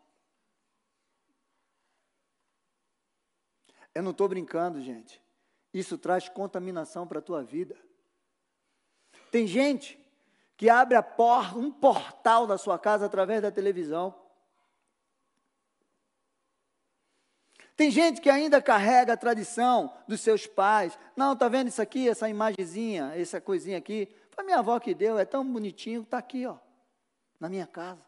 [3.93, 5.21] Eu não estou brincando, gente.
[5.73, 7.77] Isso traz contaminação para a tua vida.
[9.29, 9.99] Tem gente
[10.55, 14.15] que abre a porta, um portal da sua casa através da televisão.
[17.75, 20.97] Tem gente que ainda carrega a tradição dos seus pais.
[21.15, 24.13] Não, tá vendo isso aqui, essa imagenzinha, essa coisinha aqui?
[24.31, 26.57] Foi minha avó que deu, é tão bonitinho, está aqui, ó,
[27.39, 28.05] na minha casa.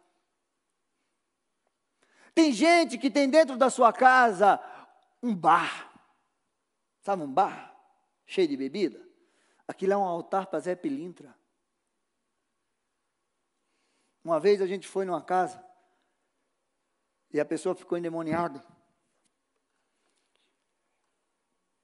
[2.33, 4.59] Tem gente que tem dentro da sua casa
[5.21, 5.91] um bar.
[7.01, 7.75] Sabe um bar?
[8.25, 9.01] Cheio de bebida?
[9.67, 11.35] Aquilo é um altar para Zé Pilintra.
[14.23, 15.63] Uma vez a gente foi numa casa
[17.31, 18.63] e a pessoa ficou endemoniada.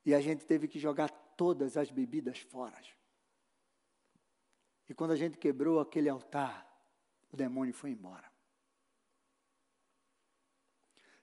[0.09, 1.07] E a gente teve que jogar
[1.37, 2.75] todas as bebidas fora.
[4.89, 6.67] E quando a gente quebrou aquele altar,
[7.31, 8.27] o demônio foi embora.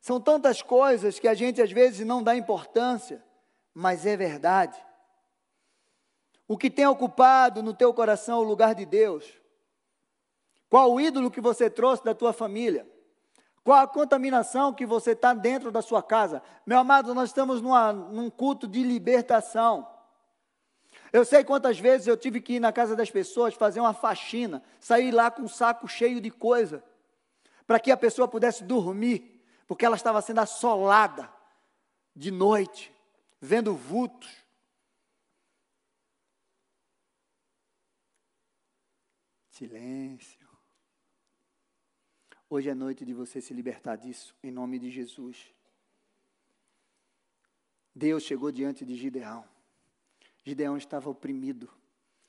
[0.00, 3.24] São tantas coisas que a gente às vezes não dá importância,
[3.74, 4.80] mas é verdade.
[6.46, 9.28] O que tem ocupado no teu coração o lugar de Deus?
[10.68, 12.88] Qual o ídolo que você trouxe da tua família?
[13.66, 16.40] Qual a contaminação que você está dentro da sua casa?
[16.64, 19.92] Meu amado, nós estamos numa, num culto de libertação.
[21.12, 24.62] Eu sei quantas vezes eu tive que ir na casa das pessoas fazer uma faxina,
[24.78, 26.80] sair lá com um saco cheio de coisa,
[27.66, 31.28] para que a pessoa pudesse dormir, porque ela estava sendo assolada
[32.14, 32.94] de noite,
[33.40, 34.30] vendo vultos.
[39.50, 40.45] Silêncio.
[42.48, 45.52] Hoje é noite de você se libertar disso, em nome de Jesus.
[47.92, 49.44] Deus chegou diante de Gideão.
[50.44, 51.68] Gideão estava oprimido.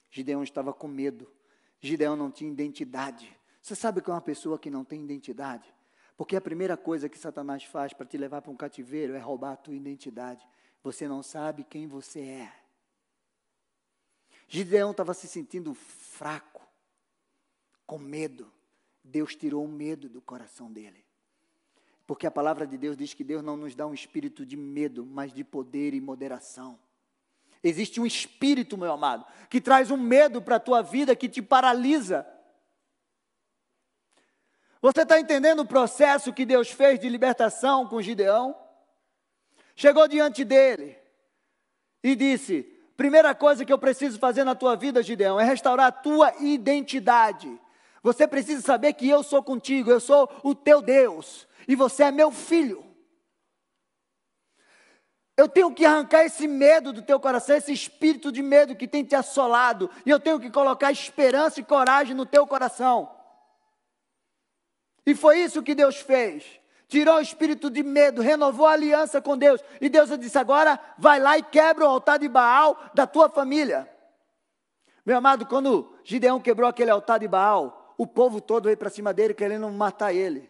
[0.10, 1.32] Gideão estava com medo.
[1.80, 3.32] Gideão não tinha identidade.
[3.62, 5.72] Você sabe que é uma pessoa que não tem identidade?
[6.16, 9.52] Porque a primeira coisa que Satanás faz para te levar para um cativeiro é roubar
[9.52, 10.44] a tua identidade.
[10.82, 12.54] Você não sabe quem você é.
[14.48, 16.66] Gideão estava se sentindo fraco,
[17.86, 18.52] com medo.
[19.08, 21.06] Deus tirou o medo do coração dele.
[22.06, 25.06] Porque a palavra de Deus diz que Deus não nos dá um espírito de medo,
[25.06, 26.80] mas de poder e moderação.
[27.64, 31.42] Existe um espírito, meu amado, que traz um medo para a tua vida, que te
[31.42, 32.26] paralisa.
[34.82, 38.56] Você está entendendo o processo que Deus fez de libertação com Gideão?
[39.76, 40.98] Chegou diante dele
[42.04, 42.64] e disse:
[42.96, 47.60] Primeira coisa que eu preciso fazer na tua vida, Gideão, é restaurar a tua identidade.
[48.08, 52.12] Você precisa saber que eu sou contigo, eu sou o teu Deus e você é
[52.12, 52.82] meu filho.
[55.36, 59.04] Eu tenho que arrancar esse medo do teu coração, esse espírito de medo que tem
[59.04, 63.14] te assolado, e eu tenho que colocar esperança e coragem no teu coração.
[65.06, 66.46] E foi isso que Deus fez.
[66.88, 69.62] Tirou o espírito de medo, renovou a aliança com Deus.
[69.82, 73.86] E Deus disse: agora vai lá e quebra o altar de Baal da tua família.
[75.06, 79.14] Meu amado, quando Gideão quebrou aquele altar de Baal, o povo todo veio para cima
[79.14, 80.50] dele querendo matar ele.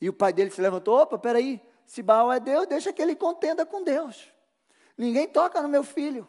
[0.00, 3.14] E o pai dele se levantou: opa, peraí, se Baal é Deus, deixa que ele
[3.14, 4.32] contenda com Deus.
[4.98, 6.28] Ninguém toca no meu filho.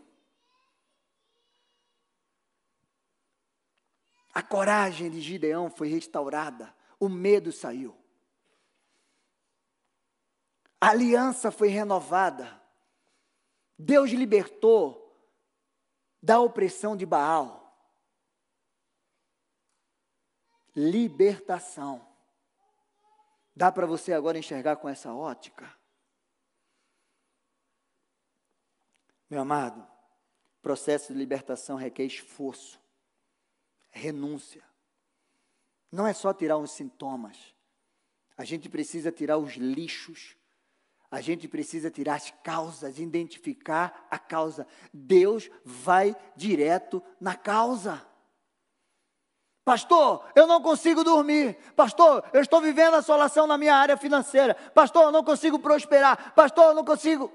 [4.34, 7.96] A coragem de Gideão foi restaurada, o medo saiu.
[10.80, 12.60] A aliança foi renovada.
[13.78, 15.02] Deus libertou
[16.22, 17.61] da opressão de Baal.
[20.76, 22.06] Libertação.
[23.56, 25.72] Dá para você agora enxergar com essa ótica?
[29.30, 29.88] Meu amado,
[30.62, 32.80] processo de libertação requer esforço,
[33.90, 34.64] renúncia.
[35.92, 37.54] Não é só tirar os sintomas.
[38.38, 40.36] A gente precisa tirar os lixos.
[41.10, 44.66] A gente precisa tirar as causas, identificar a causa.
[44.94, 48.06] Deus vai direto na causa.
[49.64, 51.56] Pastor, eu não consigo dormir.
[51.76, 54.56] Pastor, eu estou vivendo assolação na minha área financeira.
[54.74, 56.34] Pastor, eu não consigo prosperar.
[56.34, 57.32] Pastor, eu não consigo.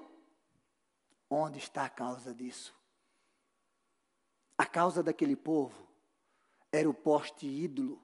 [1.31, 2.75] Onde está a causa disso?
[4.59, 5.87] A causa daquele povo
[6.73, 8.03] era o poste ídolo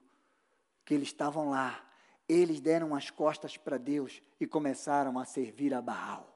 [0.85, 1.83] que eles estavam lá
[2.27, 6.29] eles deram as costas para Deus e começaram a servir a Baal.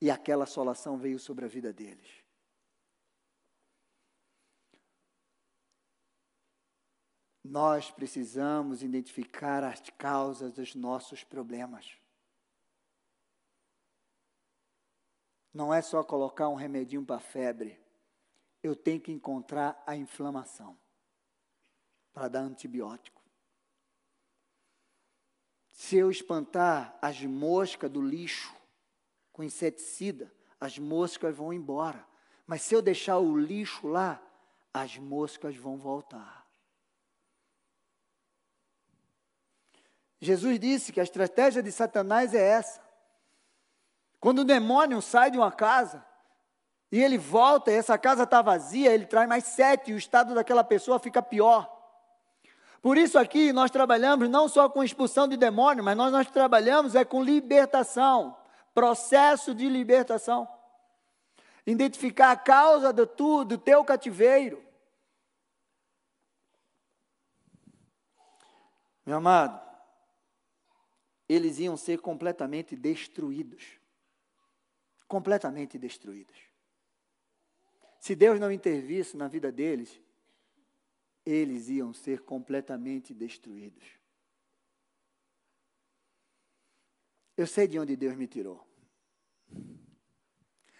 [0.00, 2.23] E aquela assolação veio sobre a vida deles.
[7.44, 11.98] Nós precisamos identificar as causas dos nossos problemas.
[15.52, 17.78] Não é só colocar um remedinho para a febre.
[18.62, 20.76] Eu tenho que encontrar a inflamação
[22.14, 23.22] para dar antibiótico.
[25.70, 28.54] Se eu espantar as moscas do lixo
[29.32, 32.06] com inseticida, as moscas vão embora.
[32.46, 34.22] Mas se eu deixar o lixo lá,
[34.72, 36.43] as moscas vão voltar.
[40.24, 42.80] Jesus disse que a estratégia de Satanás é essa.
[44.18, 46.04] Quando o demônio sai de uma casa
[46.90, 50.34] e ele volta e essa casa está vazia, ele traz mais sete e o estado
[50.34, 51.70] daquela pessoa fica pior.
[52.80, 56.94] Por isso aqui nós trabalhamos não só com expulsão de demônio, mas nós, nós trabalhamos
[56.94, 58.36] é com libertação,
[58.74, 60.48] processo de libertação.
[61.66, 64.62] Identificar a causa do, tu, do teu cativeiro.
[69.06, 69.63] Meu amado,
[71.28, 73.78] eles iam ser completamente destruídos.
[75.06, 76.36] Completamente destruídos.
[77.98, 80.00] Se Deus não intervisse na vida deles,
[81.24, 83.84] eles iam ser completamente destruídos.
[87.36, 88.64] Eu sei de onde Deus me tirou.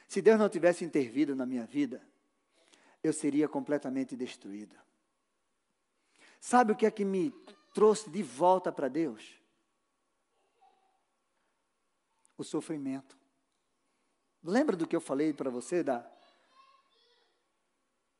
[0.06, 2.06] Se Deus não tivesse intervido na minha vida,
[3.02, 4.76] eu seria completamente destruída.
[6.40, 7.30] Sabe o que é que me
[7.72, 9.42] trouxe de volta para Deus?
[12.36, 13.16] O sofrimento.
[14.42, 16.10] Lembra do que eu falei para você da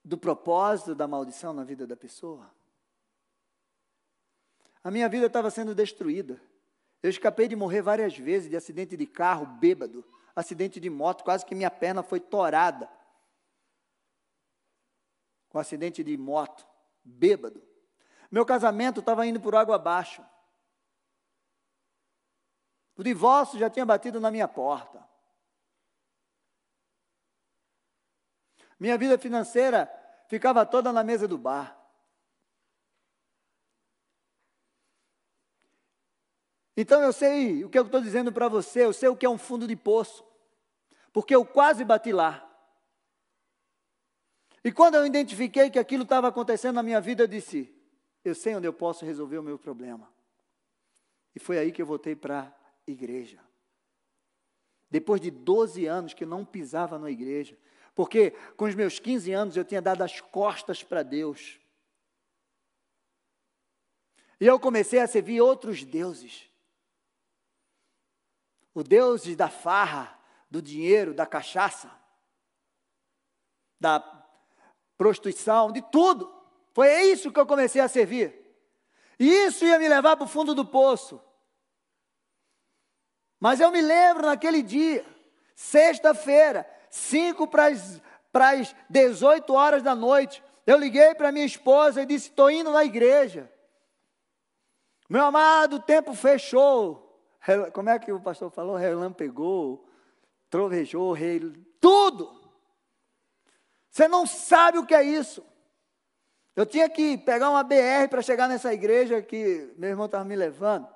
[0.05, 2.53] do propósito da maldição na vida da pessoa.
[4.83, 6.39] A minha vida estava sendo destruída.
[7.03, 10.05] Eu escapei de morrer várias vezes de acidente de carro, bêbado,
[10.37, 12.89] acidente de moto, quase que minha perna foi torada.
[15.49, 16.67] Com acidente de moto,
[17.03, 17.63] bêbado.
[18.31, 20.23] Meu casamento estava indo por água abaixo.
[22.97, 25.05] O divórcio já tinha batido na minha porta.
[28.79, 29.91] Minha vida financeira
[30.29, 31.81] ficava toda na mesa do bar.
[36.77, 39.31] Então eu sei o que eu estou dizendo para você, eu sei o que é
[39.31, 40.25] um fundo de poço,
[41.13, 42.41] porque eu quase bati lá.
[44.65, 47.73] E quando eu identifiquei que aquilo estava acontecendo na minha vida, eu disse:
[48.25, 50.13] eu sei onde eu posso resolver o meu problema.
[51.35, 52.53] E foi aí que eu voltei para
[52.87, 53.41] igreja.
[54.91, 57.59] Depois de 12 anos que não pisava na igreja,
[57.95, 61.59] porque com os meus 15 anos eu tinha dado as costas para Deus.
[64.41, 66.51] E eu comecei a servir outros deuses.
[68.75, 70.19] O Deus da farra,
[70.51, 71.91] do dinheiro, da cachaça,
[73.81, 74.01] da
[74.99, 76.33] prostituição, de tudo.
[76.73, 78.35] Foi isso que eu comecei a servir.
[79.19, 81.21] E isso ia me levar para o fundo do poço.
[83.45, 85.05] Mas eu me lembro naquele dia,
[85.55, 92.31] sexta-feira, 5 para as 18 horas da noite, eu liguei para minha esposa e disse:
[92.31, 93.53] Estou indo na igreja.
[95.11, 97.23] Meu amado, o tempo fechou.
[97.75, 98.77] Como é que o pastor falou?
[98.77, 99.87] Relampegou,
[100.49, 101.41] trovejou, rei,
[101.79, 102.35] tudo.
[103.91, 105.45] Você não sabe o que é isso.
[106.57, 110.35] Eu tinha que pegar uma BR para chegar nessa igreja que meu irmão estava me
[110.35, 110.94] levando.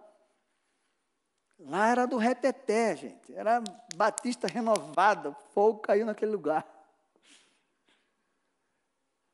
[1.58, 3.34] Lá era do reteté, gente.
[3.34, 3.62] Era
[3.96, 5.34] batista renovada.
[5.52, 6.66] Fogo caiu naquele lugar.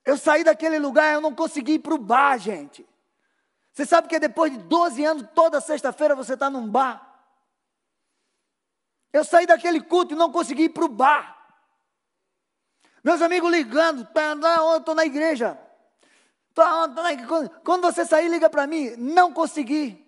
[0.04, 2.86] Eu saí daquele lugar, eu não consegui ir para o bar, gente.
[3.72, 7.10] Você sabe que depois de 12 anos, toda sexta-feira você está num bar.
[9.12, 11.34] Eu saí daquele culto e não consegui ir para o bar.
[13.02, 15.58] Meus amigos ligando, estou na igreja.
[16.56, 17.60] Na...
[17.64, 18.94] Quando você sair, liga para mim.
[18.96, 20.03] Não consegui.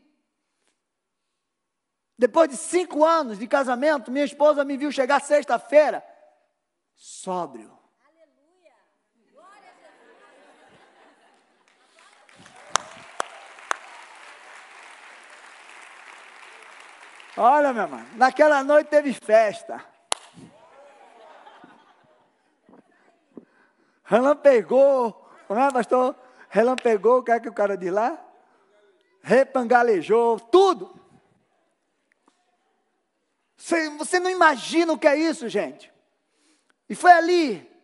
[2.18, 6.02] Depois de cinco anos de casamento, minha esposa me viu chegar sexta-feira,
[6.94, 7.76] sóbrio.
[17.36, 19.84] Olha, meu irmão, naquela noite teve festa.
[24.02, 25.12] Relampegou,
[25.46, 26.16] como é, pastor?
[26.48, 28.18] Relampegou, o que é que o cara diz lá?
[29.20, 30.95] Repangalejou, tudo.
[33.56, 35.92] Você, você não imagina o que é isso, gente.
[36.88, 37.76] E foi ali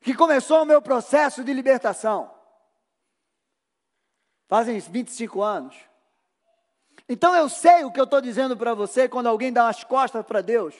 [0.00, 2.30] que começou o meu processo de libertação.
[4.48, 5.76] Fazem 25 anos.
[7.08, 10.24] Então eu sei o que eu estou dizendo para você quando alguém dá as costas
[10.26, 10.74] para Deus.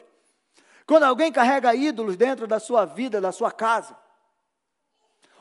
[0.86, 3.96] Quando alguém carrega ídolos dentro da sua vida, da sua casa.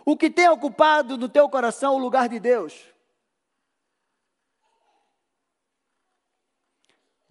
[0.05, 2.91] O que tem ocupado no teu coração o lugar de Deus?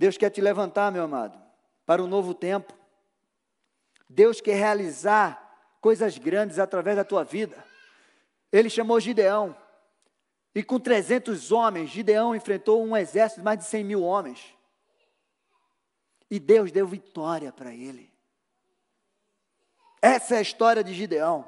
[0.00, 1.38] Deus quer te levantar, meu amado,
[1.84, 2.72] para um novo tempo.
[4.08, 7.62] Deus quer realizar coisas grandes através da tua vida.
[8.50, 9.54] Ele chamou Gideão.
[10.54, 14.56] E com 300 homens, Gideão enfrentou um exército de mais de 100 mil homens.
[16.30, 18.10] E Deus deu vitória para ele.
[20.00, 21.46] Essa é a história de Gideão.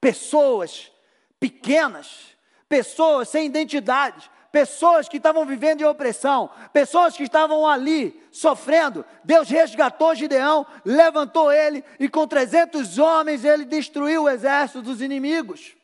[0.00, 0.90] Pessoas
[1.38, 2.34] pequenas,
[2.66, 9.04] pessoas sem identidade, pessoas que estavam vivendo em opressão, pessoas que estavam ali sofrendo.
[9.24, 15.76] Deus resgatou Gideão, levantou ele e com 300 homens ele destruiu o exército dos inimigos.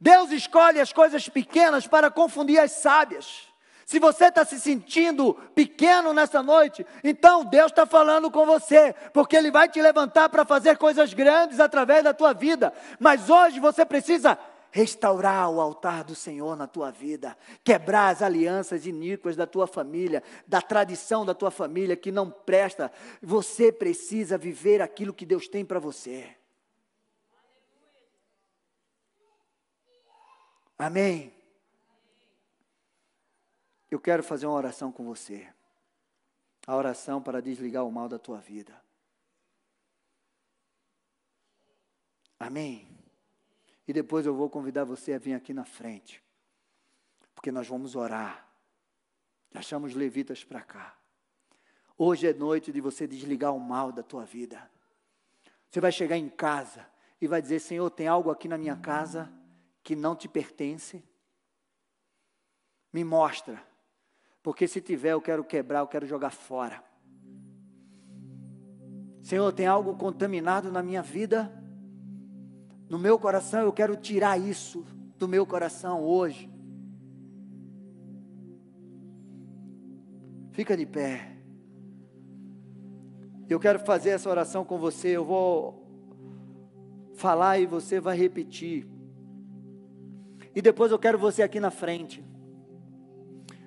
[0.00, 3.48] Deus escolhe as coisas pequenas para confundir as sábias.
[3.86, 9.36] Se você está se sentindo pequeno nessa noite, então Deus está falando com você, porque
[9.36, 12.72] Ele vai te levantar para fazer coisas grandes através da tua vida.
[12.98, 14.38] Mas hoje você precisa
[14.74, 20.20] restaurar o altar do Senhor na tua vida, quebrar as alianças iníquas da tua família,
[20.48, 22.90] da tradição da tua família que não presta.
[23.22, 26.36] Você precisa viver aquilo que Deus tem para você.
[30.76, 31.32] Amém.
[33.88, 35.46] Eu quero fazer uma oração com você.
[36.66, 38.74] A oração para desligar o mal da tua vida.
[42.40, 42.93] Amém.
[43.86, 46.22] E depois eu vou convidar você a vir aqui na frente.
[47.34, 48.48] Porque nós vamos orar.
[49.50, 50.96] Já chamamos levitas para cá.
[51.96, 54.70] Hoje é noite de você desligar o mal da tua vida.
[55.70, 56.86] Você vai chegar em casa
[57.20, 59.32] e vai dizer: Senhor, tem algo aqui na minha casa
[59.82, 61.04] que não te pertence?
[62.92, 63.62] Me mostra.
[64.42, 66.82] Porque se tiver, eu quero quebrar, eu quero jogar fora.
[69.22, 71.63] Senhor, tem algo contaminado na minha vida
[72.88, 74.84] no meu coração, eu quero tirar isso
[75.18, 76.50] do meu coração hoje.
[80.52, 81.36] Fica de pé.
[83.48, 85.08] Eu quero fazer essa oração com você.
[85.08, 85.84] Eu vou
[87.14, 88.86] falar e você vai repetir.
[90.54, 92.24] E depois eu quero você aqui na frente.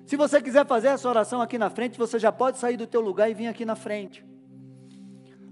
[0.06, 3.02] Se você quiser fazer essa oração aqui na frente, você já pode sair do teu
[3.02, 4.24] lugar e vir aqui na frente.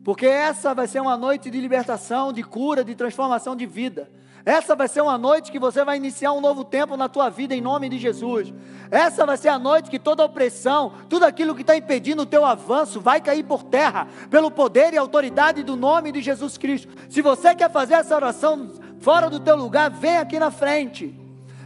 [0.06, 4.08] Porque essa vai ser uma noite de libertação, de cura, de transformação de vida.
[4.44, 7.56] Essa vai ser uma noite que você vai iniciar um novo tempo na tua vida
[7.56, 8.54] em nome de Jesus.
[8.88, 12.44] Essa vai ser a noite que toda opressão, tudo aquilo que está impedindo o teu
[12.44, 16.94] avanço, vai cair por terra pelo poder e autoridade do nome de Jesus Cristo.
[17.10, 21.12] Se você quer fazer essa oração fora do teu lugar, vem aqui na frente.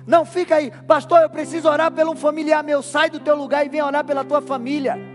[0.07, 1.20] Não fica aí, pastor.
[1.20, 2.80] Eu preciso orar pelo um familiar meu.
[2.80, 5.10] Sai do teu lugar e vem orar pela tua família.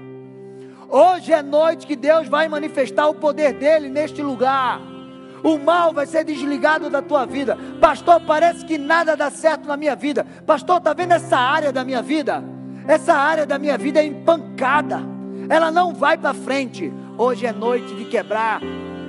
[0.89, 4.79] Hoje é noite que Deus vai manifestar o poder dele neste lugar.
[5.43, 7.57] O mal vai ser desligado da tua vida.
[7.79, 10.25] Pastor, parece que nada dá certo na minha vida.
[10.45, 12.43] Pastor, está vendo essa área da minha vida?
[12.87, 15.01] Essa área da minha vida é empancada.
[15.49, 16.91] Ela não vai para frente.
[17.17, 18.61] Hoje é noite de quebrar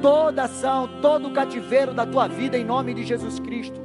[0.02, 3.80] toda ação, todo o cativeiro da tua vida em nome de Jesus Cristo.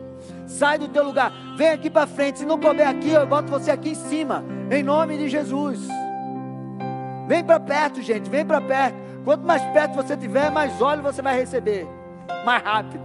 [0.46, 2.39] Sai do teu lugar, vem aqui para frente.
[2.39, 5.80] Se não couber aqui, eu boto você aqui em cima, em nome de Jesus.
[7.32, 8.97] Vem para perto, gente, vem para perto.
[9.23, 11.88] Quanto mais perto você tiver, mais óleo você vai receber.
[12.43, 13.01] Mais rápido.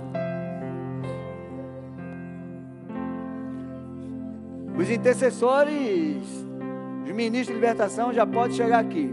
[4.76, 6.24] Os intercessores,
[7.04, 9.08] os ministros de libertação já podem chegar aqui.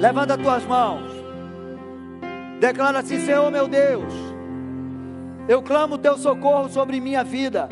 [0.00, 1.12] Levanta as tuas mãos.
[2.58, 4.14] Declara assim: Senhor meu Deus,
[5.46, 7.68] eu clamo o teu socorro sobre minha vida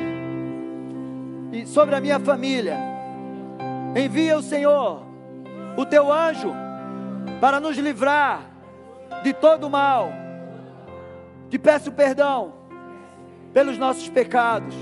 [1.50, 2.89] e sobre a minha família.
[3.94, 5.02] Envia o Senhor,
[5.76, 6.52] o teu anjo,
[7.40, 8.42] para nos livrar
[9.22, 10.12] de todo o mal.
[11.48, 12.52] Te peço perdão
[13.52, 14.74] pelos nossos pecados,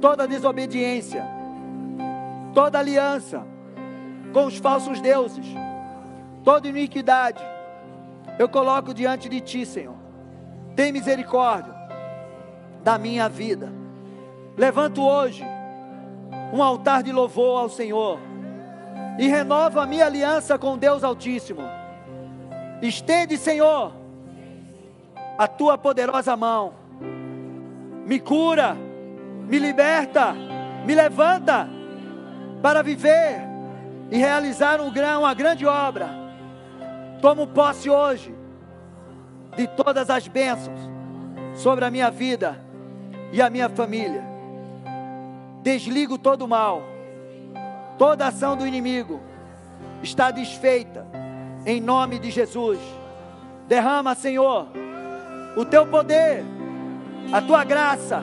[0.00, 1.24] toda desobediência,
[2.52, 3.46] toda aliança
[4.32, 5.46] com os falsos deuses,
[6.42, 7.42] toda iniquidade.
[8.36, 9.94] Eu coloco diante de ti, Senhor.
[10.74, 11.72] Tem misericórdia
[12.82, 13.72] da minha vida.
[14.56, 15.44] Levanto hoje
[16.52, 18.18] um altar de louvor ao Senhor
[19.18, 21.62] e renova a minha aliança com Deus Altíssimo.
[22.82, 23.92] Estende, Senhor,
[25.38, 26.74] a tua poderosa mão,
[28.06, 28.76] me cura,
[29.48, 30.34] me liberta,
[30.84, 31.68] me levanta
[32.62, 33.40] para viver
[34.10, 36.08] e realizar um, uma grande obra.
[37.20, 38.34] Tomo posse hoje
[39.56, 40.78] de todas as bênçãos
[41.54, 42.60] sobre a minha vida
[43.32, 44.35] e a minha família.
[45.66, 46.80] Desligo todo o mal,
[47.98, 49.20] toda ação do inimigo
[50.00, 51.04] está desfeita,
[51.66, 52.78] em nome de Jesus.
[53.66, 54.68] Derrama, Senhor,
[55.56, 56.44] o teu poder,
[57.32, 58.22] a tua graça,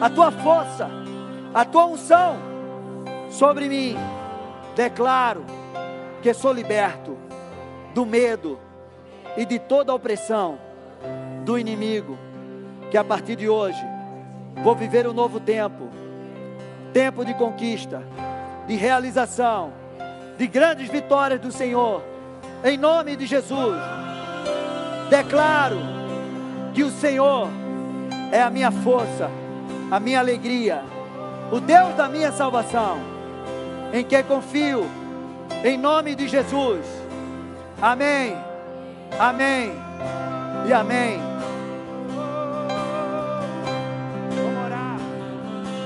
[0.00, 0.88] a tua força,
[1.52, 2.38] a tua unção
[3.28, 3.94] sobre mim.
[4.74, 5.44] Declaro
[6.22, 7.14] que sou liberto
[7.92, 8.58] do medo
[9.36, 10.58] e de toda a opressão
[11.44, 12.16] do inimigo,
[12.90, 13.84] que a partir de hoje
[14.64, 15.99] vou viver um novo tempo
[16.92, 18.02] tempo de conquista,
[18.66, 19.72] de realização,
[20.36, 22.02] de grandes vitórias do Senhor,
[22.64, 23.80] em nome de Jesus.
[25.08, 25.78] Declaro
[26.72, 27.48] que o Senhor
[28.32, 29.30] é a minha força,
[29.90, 30.82] a minha alegria,
[31.50, 32.98] o Deus da minha salvação,
[33.92, 34.86] em que confio,
[35.64, 36.86] em nome de Jesus.
[37.82, 38.36] Amém,
[39.18, 39.72] amém
[40.66, 41.29] e amém.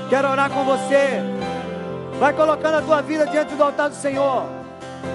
[0.09, 1.21] Quero orar com você.
[2.19, 4.45] Vai colocando a tua vida diante do altar do Senhor.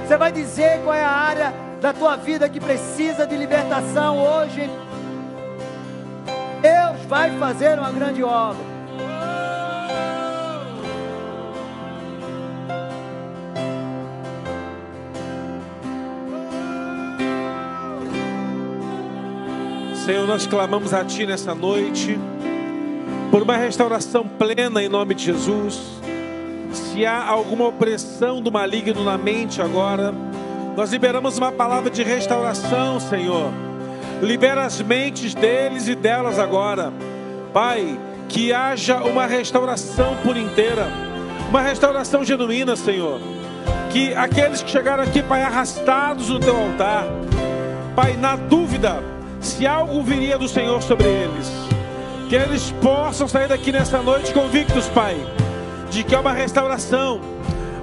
[0.07, 4.68] Você vai dizer qual é a área da tua vida que precisa de libertação hoje.
[6.61, 8.70] Deus vai fazer uma grande obra.
[20.05, 22.18] Senhor, nós clamamos a Ti nessa noite,
[23.31, 25.81] por uma restauração plena em nome de Jesus.
[26.72, 30.12] Se há alguma opressão do maligno na mente agora,
[30.76, 33.53] nós liberamos uma palavra de restauração, Senhor.
[34.20, 36.93] Libera as mentes deles e delas agora.
[37.53, 40.89] Pai, que haja uma restauração por inteira,
[41.49, 43.20] uma restauração genuína, Senhor.
[43.93, 47.07] Que aqueles que chegaram aqui, Pai, arrastados no teu altar,
[47.95, 49.03] Pai, na dúvida,
[49.41, 51.70] se algo viria do Senhor sobre eles,
[52.31, 55.16] que eles possam sair daqui nessa noite convictos, Pai,
[55.91, 57.20] de que há uma restauração,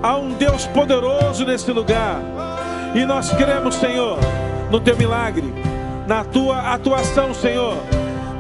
[0.01, 2.21] há um Deus poderoso nesse lugar,
[2.95, 4.17] e nós cremos, Senhor,
[4.71, 5.53] no teu milagre,
[6.07, 7.75] na tua atuação, Senhor,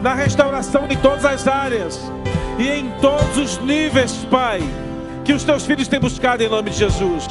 [0.01, 1.99] na restauração em todas as áreas
[2.57, 4.61] e em todos os níveis, Pai,
[5.25, 7.27] que os teus filhos têm buscado em nome de Jesus.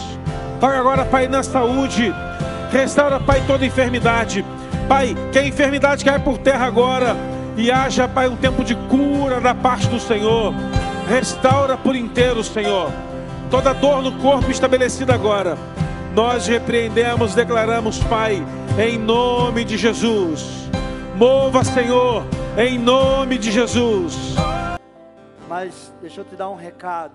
[0.61, 2.12] Toca agora, Pai, na saúde,
[2.70, 4.45] restaura, Pai, toda enfermidade.
[4.87, 9.40] Pai, que a enfermidade caia por terra agora e haja, Pai, um tempo de cura
[9.40, 10.52] da parte do Senhor.
[11.09, 12.90] Restaura por inteiro, Senhor,
[13.50, 15.57] toda dor no corpo estabelecida agora.
[16.14, 18.42] Nós repreendemos, declaramos, Pai,
[18.78, 20.68] em nome de Jesus.
[21.16, 22.24] Mova, Senhor,
[22.59, 24.34] em nome de Jesus.
[25.48, 27.14] Mas deixa eu te dar um recado.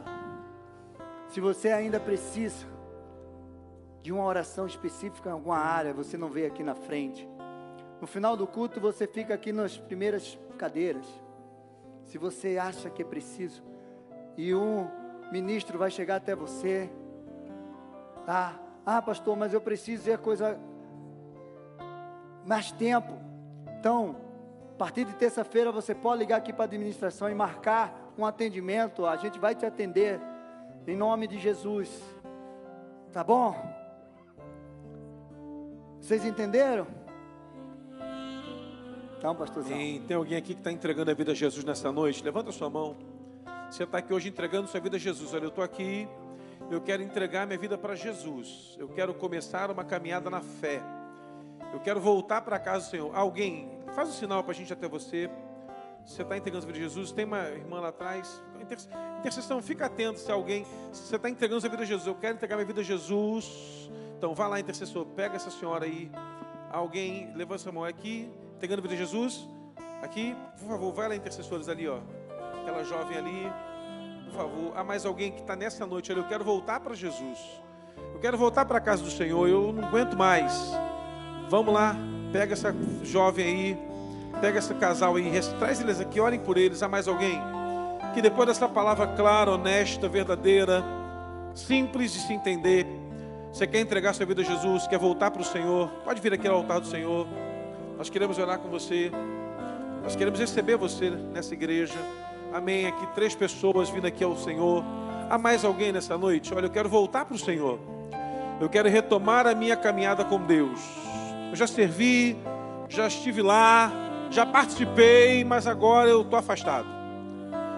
[1.29, 2.65] Se você ainda precisa
[4.01, 7.27] de uma oração específica em alguma área, você não veio aqui na frente.
[8.01, 11.05] No final do culto, você fica aqui nas primeiras cadeiras.
[12.03, 13.63] Se você acha que é preciso,
[14.35, 14.89] e um
[15.31, 16.89] ministro vai chegar até você,
[18.25, 18.59] tá?
[18.83, 20.59] Ah, pastor, mas eu preciso ver a coisa
[22.43, 23.13] mais tempo.
[23.79, 24.15] Então,
[24.73, 29.05] a partir de terça-feira você pode ligar aqui para a administração e marcar um atendimento.
[29.05, 30.19] A gente vai te atender
[30.87, 32.01] em nome de Jesus.
[33.13, 33.55] Tá bom?
[35.99, 37.00] Vocês entenderam?
[39.21, 40.07] Então.
[40.07, 42.23] Tem, alguém aqui que está entregando a vida a Jesus nessa noite?
[42.23, 42.97] Levanta sua mão.
[43.69, 45.31] Você está aqui hoje entregando sua vida a Jesus.
[45.35, 46.07] Olha, eu estou aqui,
[46.71, 48.75] eu quero entregar minha vida para Jesus.
[48.79, 50.81] Eu quero começar uma caminhada na fé.
[51.71, 53.15] Eu quero voltar para casa Senhor.
[53.15, 55.29] Alguém, faz um sinal para a gente até você.
[56.03, 57.11] Você está entregando a vida a Jesus?
[57.11, 58.41] Tem uma irmã lá atrás.
[59.19, 60.65] Intercessão, fica atento se alguém.
[60.91, 63.87] Você está entregando a vida a Jesus, eu quero entregar minha vida a Jesus.
[64.17, 66.11] Então vá lá, intercessor, pega essa senhora aí.
[66.71, 68.31] Alguém, levanta sua mão aqui,
[68.61, 69.47] entregando a vida a Jesus.
[70.03, 71.97] Aqui, por favor, vai lá, intercessores ali, ó.
[72.61, 73.51] Aquela jovem ali,
[74.25, 74.73] por favor.
[74.75, 76.21] Há mais alguém que está nessa noite ali.
[76.21, 77.39] Eu quero voltar para Jesus.
[78.13, 79.49] Eu quero voltar para a casa do Senhor.
[79.49, 80.53] Eu não aguento mais.
[81.49, 81.95] Vamos lá,
[82.31, 83.77] pega essa jovem aí,
[84.39, 86.83] pega esse casal aí, traz eles aqui, orem por eles.
[86.83, 87.41] Há mais alguém?
[88.13, 90.83] Que depois dessa palavra clara, honesta, verdadeira,
[91.55, 92.85] simples de se entender,
[93.51, 96.47] você quer entregar sua vida a Jesus, quer voltar para o Senhor, pode vir aqui
[96.47, 97.27] ao altar do Senhor.
[98.01, 99.11] Nós queremos orar com você.
[100.01, 101.93] Nós queremos receber você nessa igreja.
[102.51, 102.87] Amém.
[102.87, 104.83] Aqui três pessoas vindo aqui ao Senhor.
[105.29, 106.51] Há mais alguém nessa noite?
[106.51, 107.77] Olha, eu quero voltar para o Senhor.
[108.59, 110.81] Eu quero retomar a minha caminhada com Deus.
[111.51, 112.35] Eu já servi,
[112.89, 113.91] já estive lá,
[114.31, 116.87] já participei, mas agora eu estou afastado.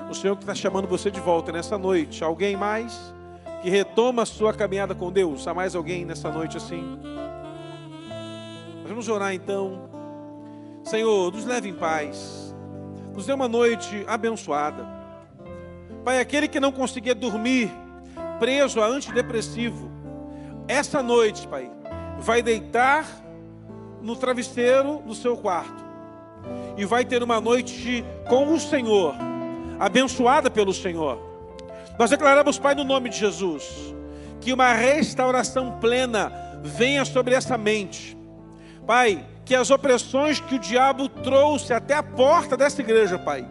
[0.10, 2.24] O Senhor que está chamando você de volta nessa noite.
[2.24, 3.14] Alguém mais
[3.62, 5.46] que retoma a sua caminhada com Deus?
[5.46, 6.98] Há mais alguém nessa noite assim?
[8.84, 9.92] Nós vamos orar então.
[10.84, 12.54] Senhor, nos leve em paz.
[13.14, 14.86] nos dê uma noite abençoada.
[16.04, 17.72] Pai, aquele que não conseguia dormir,
[18.40, 19.90] preso a antidepressivo,
[20.68, 21.72] essa noite, Pai,
[22.20, 23.06] vai deitar
[24.02, 25.84] no travesseiro do seu quarto
[26.76, 29.16] e vai ter uma noite com o Senhor,
[29.80, 31.20] abençoada pelo Senhor.
[31.98, 33.94] Nós declaramos, Pai, no nome de Jesus,
[34.42, 36.32] que uma restauração plena
[36.62, 38.18] venha sobre essa mente.
[38.86, 43.46] Pai, que as opressões que o diabo trouxe até a porta dessa igreja, Pai,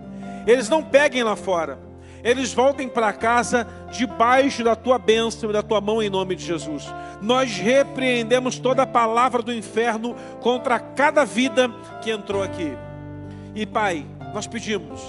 [0.47, 1.79] eles não peguem lá fora.
[2.25, 6.45] Eles voltem para casa debaixo da tua bênção e da tua mão em nome de
[6.45, 6.87] Jesus.
[7.21, 11.69] Nós repreendemos toda a palavra do inferno contra cada vida
[12.01, 12.73] que entrou aqui.
[13.55, 15.01] E Pai, nós pedimos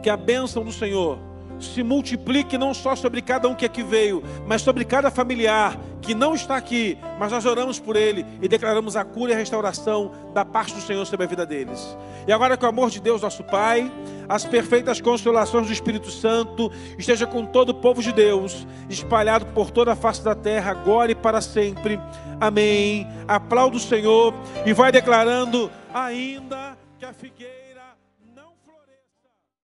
[0.00, 1.18] que a bênção do Senhor
[1.60, 6.14] se multiplique não só sobre cada um que aqui veio, mas sobre cada familiar que
[6.14, 10.10] não está aqui, mas nós oramos por ele e declaramos a cura e a restauração
[10.32, 11.96] da parte do Senhor sobre a vida deles.
[12.26, 13.90] E agora que o amor de Deus, nosso Pai,
[14.28, 19.70] as perfeitas consolações do Espírito Santo esteja com todo o povo de Deus, espalhado por
[19.70, 22.00] toda a face da terra, agora e para sempre.
[22.40, 23.06] Amém.
[23.28, 24.34] Aplauda o Senhor
[24.64, 27.59] e vai declarando ainda que a figueira